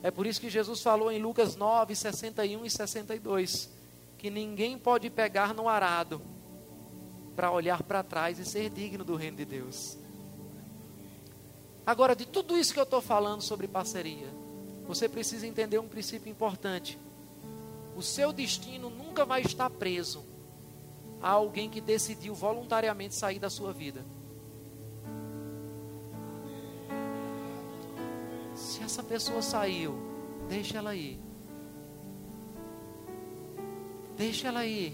[0.02, 3.70] É por isso que Jesus falou em Lucas 9, 61 e 62,
[4.18, 6.22] que ninguém pode pegar no arado
[7.36, 9.98] para olhar para trás e ser digno do reino de Deus.
[11.86, 14.28] Agora, de tudo isso que eu estou falando sobre parceria,
[14.88, 16.98] você precisa entender um princípio importante.
[17.96, 20.24] O seu destino nunca vai estar preso
[21.22, 24.04] a alguém que decidiu voluntariamente sair da sua vida.
[28.56, 29.96] Se essa pessoa saiu,
[30.48, 31.20] deixa ela ir.
[34.18, 34.94] Deixa ela ir.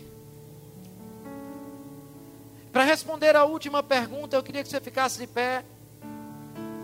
[2.72, 5.66] Para responder a última pergunta, eu queria que você ficasse de pé.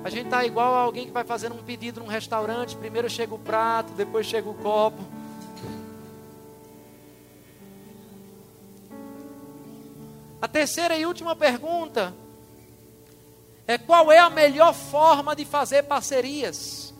[0.04, 2.76] A gente está igual a alguém que vai fazendo um pedido num restaurante.
[2.76, 5.04] Primeiro chega o prato, depois chega o copo.
[10.42, 12.14] A terceira e última pergunta
[13.68, 16.94] é qual é a melhor forma de fazer parcerias.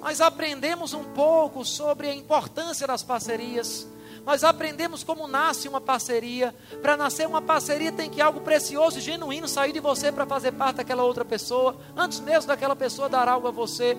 [0.00, 3.86] Nós aprendemos um pouco sobre a importância das parcerias.
[4.24, 6.54] Nós aprendemos como nasce uma parceria.
[6.82, 10.52] Para nascer uma parceria tem que algo precioso e genuíno sair de você para fazer
[10.52, 13.96] parte daquela outra pessoa, antes mesmo daquela pessoa dar algo a você.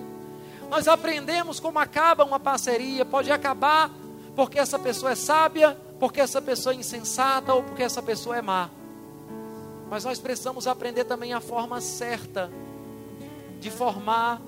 [0.68, 3.04] Nós aprendemos como acaba uma parceria.
[3.04, 3.90] Pode acabar
[4.36, 8.42] porque essa pessoa é sábia, porque essa pessoa é insensata ou porque essa pessoa é
[8.42, 8.70] má.
[9.90, 12.50] Mas nós precisamos aprender também a forma certa
[13.58, 14.40] de formar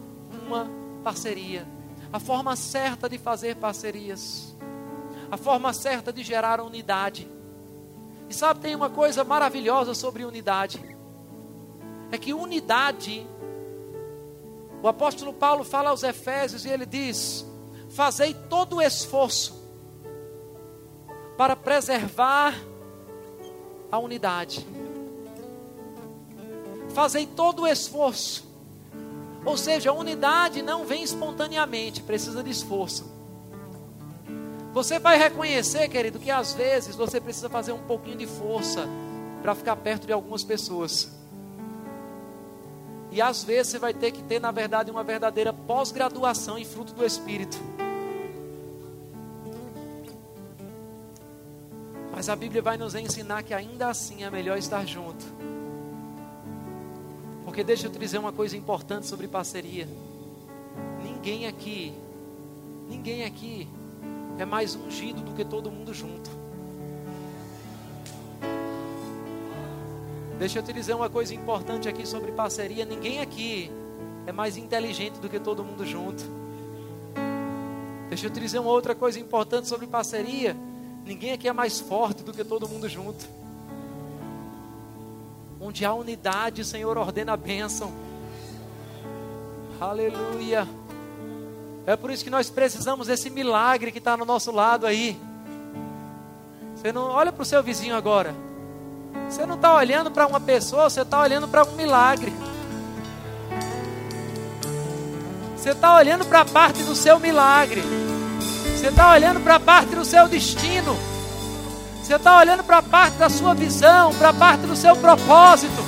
[0.46, 0.70] uma
[1.02, 1.66] parceria,
[2.12, 4.54] a forma certa de fazer parcerias
[5.32, 7.26] a forma certa de gerar unidade.
[8.28, 10.78] E sabe, tem uma coisa maravilhosa sobre unidade.
[12.10, 13.26] É que unidade,
[14.82, 17.46] o apóstolo Paulo fala aos Efésios e ele diz:
[17.88, 19.58] Fazei todo o esforço
[21.38, 22.54] para preservar
[23.90, 24.66] a unidade.
[26.90, 28.46] Fazei todo o esforço.
[29.46, 33.21] Ou seja, a unidade não vem espontaneamente, precisa de esforço.
[34.72, 38.88] Você vai reconhecer, querido, que às vezes você precisa fazer um pouquinho de força
[39.42, 41.10] para ficar perto de algumas pessoas.
[43.10, 46.94] E às vezes você vai ter que ter, na verdade, uma verdadeira pós-graduação em fruto
[46.94, 47.58] do Espírito.
[52.10, 55.22] Mas a Bíblia vai nos ensinar que ainda assim é melhor estar junto.
[57.44, 59.86] Porque deixa eu te dizer uma coisa importante sobre parceria.
[61.02, 61.92] Ninguém aqui,
[62.88, 63.68] ninguém aqui
[64.38, 66.30] é mais ungido do que todo mundo junto.
[70.38, 73.70] Deixa eu te dizer uma coisa importante aqui sobre parceria: ninguém aqui
[74.26, 76.24] é mais inteligente do que todo mundo junto.
[78.08, 80.56] Deixa eu te dizer uma outra coisa importante sobre parceria:
[81.04, 83.24] ninguém aqui é mais forte do que todo mundo junto.
[85.60, 87.92] Onde há unidade, o Senhor ordena a bênção.
[89.80, 90.66] Aleluia.
[91.86, 95.18] É por isso que nós precisamos desse milagre que está no nosso lado aí.
[96.76, 98.34] Você não olha para o seu vizinho agora.
[99.28, 102.32] Você não está olhando para uma pessoa, você está olhando para um milagre.
[105.56, 107.82] Você está olhando para a parte do seu milagre.
[108.76, 110.96] Você está olhando para a parte do seu destino.
[112.02, 115.82] Você está olhando para a parte da sua visão, para a parte do seu propósito.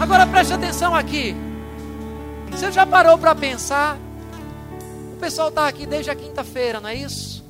[0.00, 1.45] Agora preste atenção aqui.
[2.56, 3.98] Você já parou para pensar?
[5.12, 7.44] O pessoal está aqui desde a quinta-feira, não é isso?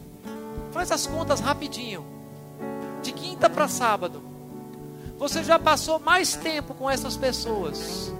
[0.73, 2.05] Faz as contas rapidinho.
[3.05, 4.21] De quinta para sábado.
[5.17, 8.13] Você já passou mais tempo com essas pessoas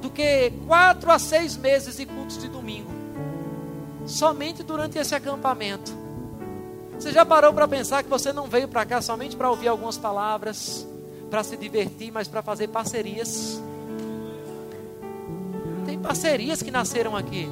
[0.00, 2.92] do que quatro a seis meses de cultos de domingo.
[4.06, 5.92] Somente durante esse acampamento.
[6.94, 9.98] Você já parou para pensar que você não veio para cá somente para ouvir algumas
[9.98, 10.86] palavras,
[11.28, 13.60] para se divertir, mas para fazer parcerias?
[16.02, 17.48] Parcerias que nasceram aqui.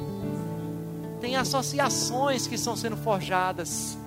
[1.19, 3.97] Tem associações que estão sendo forjadas.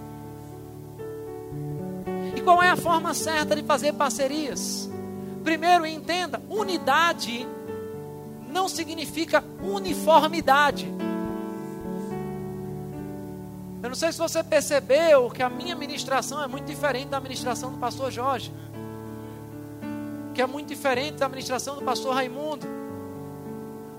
[2.36, 4.90] E qual é a forma certa de fazer parcerias?
[5.42, 7.46] Primeiro, entenda: unidade
[8.48, 10.92] não significa uniformidade.
[13.82, 17.70] Eu não sei se você percebeu que a minha ministração é muito diferente da ministração
[17.70, 18.50] do pastor Jorge,
[20.32, 22.84] que é muito diferente da ministração do pastor Raimundo.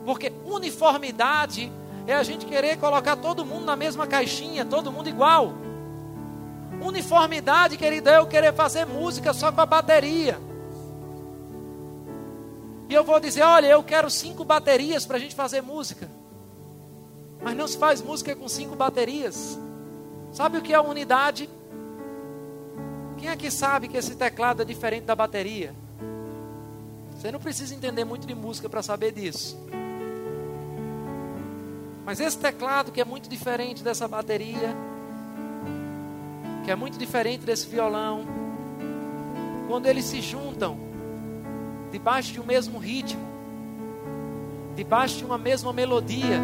[0.05, 1.71] Porque uniformidade
[2.05, 5.53] é a gente querer colocar todo mundo na mesma caixinha, todo mundo igual.
[6.79, 10.39] Uniformidade, querido, é eu querer fazer música só com a bateria.
[12.87, 16.07] E eu vou dizer: olha, eu quero cinco baterias para a gente fazer música.
[17.41, 19.57] Mas não se faz música com cinco baterias.
[20.31, 21.49] Sabe o que é unidade?
[23.17, 25.73] Quem é que sabe que esse teclado é diferente da bateria?
[27.15, 29.57] Você não precisa entender muito de música para saber disso.
[32.05, 34.75] Mas esse teclado que é muito diferente dessa bateria,
[36.63, 38.25] que é muito diferente desse violão.
[39.67, 40.77] Quando eles se juntam,
[41.91, 43.21] debaixo de um mesmo ritmo,
[44.75, 46.39] debaixo de uma mesma melodia,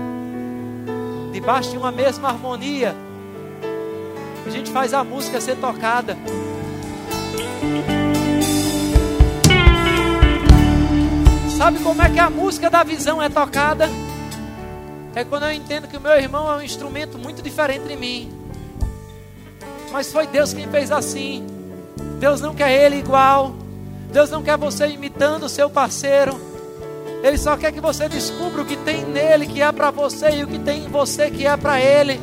[1.32, 2.96] debaixo de uma mesma harmonia,
[4.46, 6.18] a gente faz a música ser tocada.
[11.56, 13.88] Sabe como é que a música da visão é tocada?
[15.16, 18.32] É quando eu entendo que o meu irmão é um instrumento muito diferente de mim.
[19.92, 21.46] Mas foi Deus quem fez assim.
[22.20, 23.54] Deus não quer ele igual.
[24.12, 26.40] Deus não quer você imitando o seu parceiro.
[27.24, 30.44] Ele só quer que você descubra o que tem nele que é para você e
[30.44, 32.20] o que tem em você que é para ele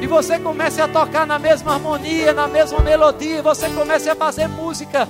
[0.00, 4.46] e você comece a tocar na mesma harmonia, na mesma melodia, você comece a fazer
[4.46, 5.08] música.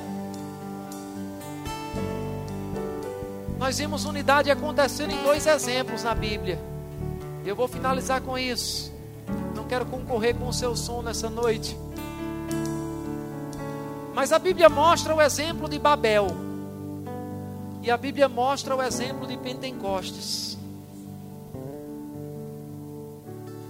[3.59, 6.59] Nós vimos unidade acontecendo em dois exemplos na Bíblia.
[7.49, 8.93] Eu vou finalizar com isso.
[9.57, 11.75] Não quero concorrer com o seu som nessa noite.
[14.15, 16.27] Mas a Bíblia mostra o exemplo de Babel.
[17.83, 20.59] E a Bíblia mostra o exemplo de Pentecostes.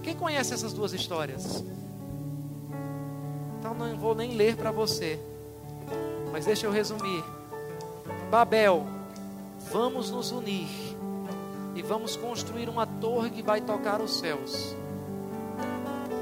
[0.03, 1.63] Quem conhece essas duas histórias?
[3.59, 5.17] Então não vou nem ler para você.
[6.33, 7.23] Mas deixa eu resumir.
[8.29, 8.85] Babel,
[9.71, 10.88] vamos nos unir
[11.79, 14.75] e vamos construir uma torre que vai tocar os céus.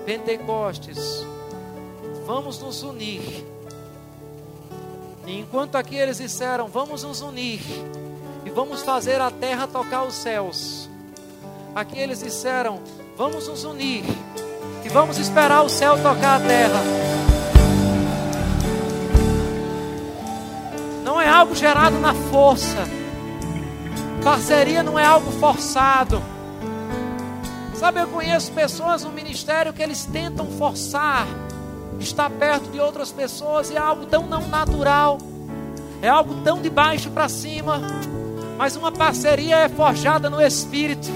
[0.05, 1.25] Pentecostes,
[2.27, 3.43] vamos nos unir.
[5.25, 7.61] E enquanto aqui eles disseram, vamos nos unir
[8.45, 10.87] e vamos fazer a terra tocar os céus.
[11.73, 12.79] Aqui eles disseram,
[13.17, 14.03] Vamos nos unir
[14.85, 16.83] e vamos esperar o céu tocar a terra.
[21.03, 22.96] Não é algo gerado na força.
[24.27, 26.21] Parceria não é algo forçado.
[27.73, 31.25] Sabe, eu conheço pessoas no ministério que eles tentam forçar
[31.97, 35.17] estar perto de outras pessoas e é algo tão não natural.
[36.01, 37.81] É algo tão de baixo para cima.
[38.57, 41.07] Mas uma parceria é forjada no espírito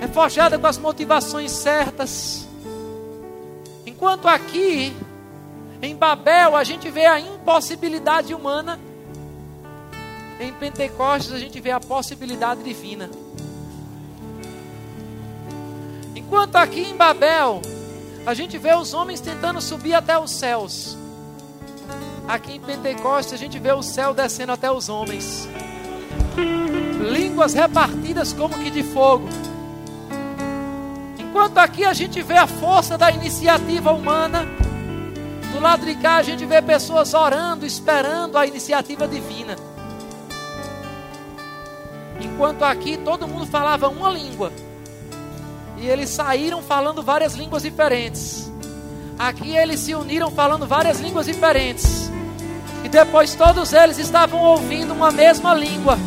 [0.00, 2.46] é forjada com as motivações certas.
[3.84, 4.92] Enquanto aqui,
[5.80, 8.80] em Babel, a gente vê a impossibilidade humana,
[10.44, 13.10] em Pentecostes a gente vê a possibilidade divina.
[16.14, 17.60] Enquanto aqui em Babel,
[18.24, 20.96] a gente vê os homens tentando subir até os céus.
[22.26, 25.48] Aqui em Pentecostes a gente vê o céu descendo até os homens.
[27.00, 29.28] Línguas repartidas como que de fogo.
[31.18, 34.46] Enquanto aqui a gente vê a força da iniciativa humana,
[35.52, 39.56] do lado de cá a gente vê pessoas orando, esperando a iniciativa divina.
[42.22, 44.52] Enquanto aqui todo mundo falava uma língua,
[45.76, 48.50] e eles saíram falando várias línguas diferentes.
[49.18, 52.10] Aqui eles se uniram falando várias línguas diferentes.
[52.84, 55.98] E depois todos eles estavam ouvindo uma mesma língua.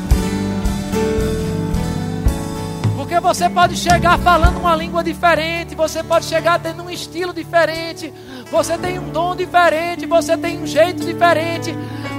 [2.96, 8.14] Porque você pode chegar falando uma língua diferente, você pode chegar tendo um estilo diferente,
[8.50, 11.76] você tem um dom diferente, você tem um jeito diferente.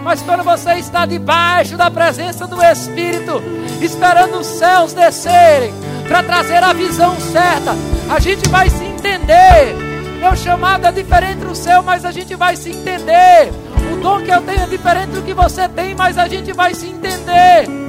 [0.07, 3.43] Mas quando você está debaixo da presença do Espírito,
[3.83, 5.75] esperando os céus descerem
[6.09, 7.73] para trazer a visão certa,
[8.09, 9.75] a gente vai se entender.
[10.19, 13.53] Meu chamado é diferente do seu, mas a gente vai se entender.
[13.93, 16.73] O dom que eu tenho é diferente do que você tem, mas a gente vai
[16.73, 17.87] se entender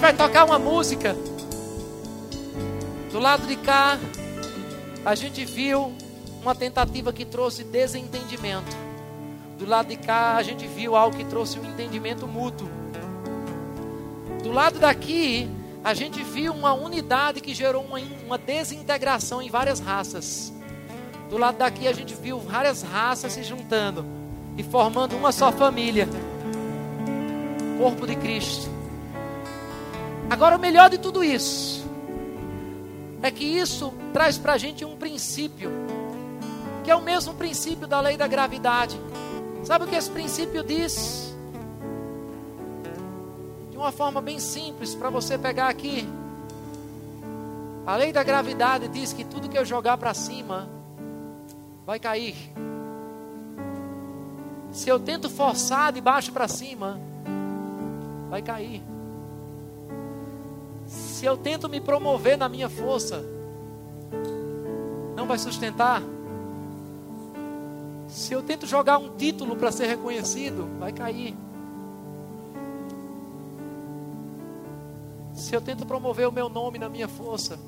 [0.00, 1.14] vai tocar uma música.
[3.12, 3.98] Do lado de cá,
[5.04, 5.92] a gente viu
[6.40, 8.89] uma tentativa que trouxe desentendimento.
[9.60, 12.66] Do lado de cá, a gente viu algo que trouxe um entendimento mútuo.
[14.42, 15.50] Do lado daqui,
[15.84, 20.50] a gente viu uma unidade que gerou uma, uma desintegração em várias raças.
[21.28, 24.02] Do lado daqui, a gente viu várias raças se juntando
[24.56, 26.08] e formando uma só família
[27.76, 28.66] corpo de Cristo.
[30.30, 31.86] Agora, o melhor de tudo isso
[33.22, 35.70] é que isso traz para a gente um princípio,
[36.82, 38.98] que é o mesmo princípio da lei da gravidade.
[39.62, 41.34] Sabe o que esse princípio diz?
[43.70, 46.08] De uma forma bem simples, para você pegar aqui.
[47.86, 50.68] A lei da gravidade diz que tudo que eu jogar para cima
[51.86, 52.36] vai cair.
[54.70, 57.00] Se eu tento forçar de baixo para cima,
[58.28, 58.82] vai cair.
[60.86, 63.24] Se eu tento me promover na minha força,
[65.16, 66.02] não vai sustentar.
[68.10, 71.36] Se eu tento jogar um título para ser reconhecido, vai cair.
[75.32, 77.58] Se eu tento promover o meu nome na minha força,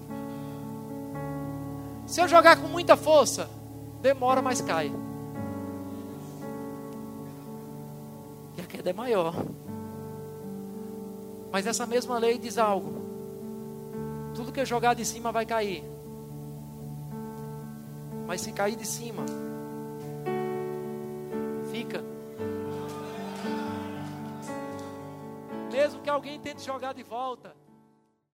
[2.05, 3.49] Se eu jogar com muita força,
[4.03, 4.93] demora, mas cai.
[8.59, 9.35] E a queda é maior.
[11.51, 13.01] Mas essa mesma lei diz algo.
[14.35, 15.83] Tudo que eu jogar de cima vai cair.
[18.27, 19.25] Mas se cair de cima,
[25.73, 27.57] Mesmo que alguém tente jogar de volta,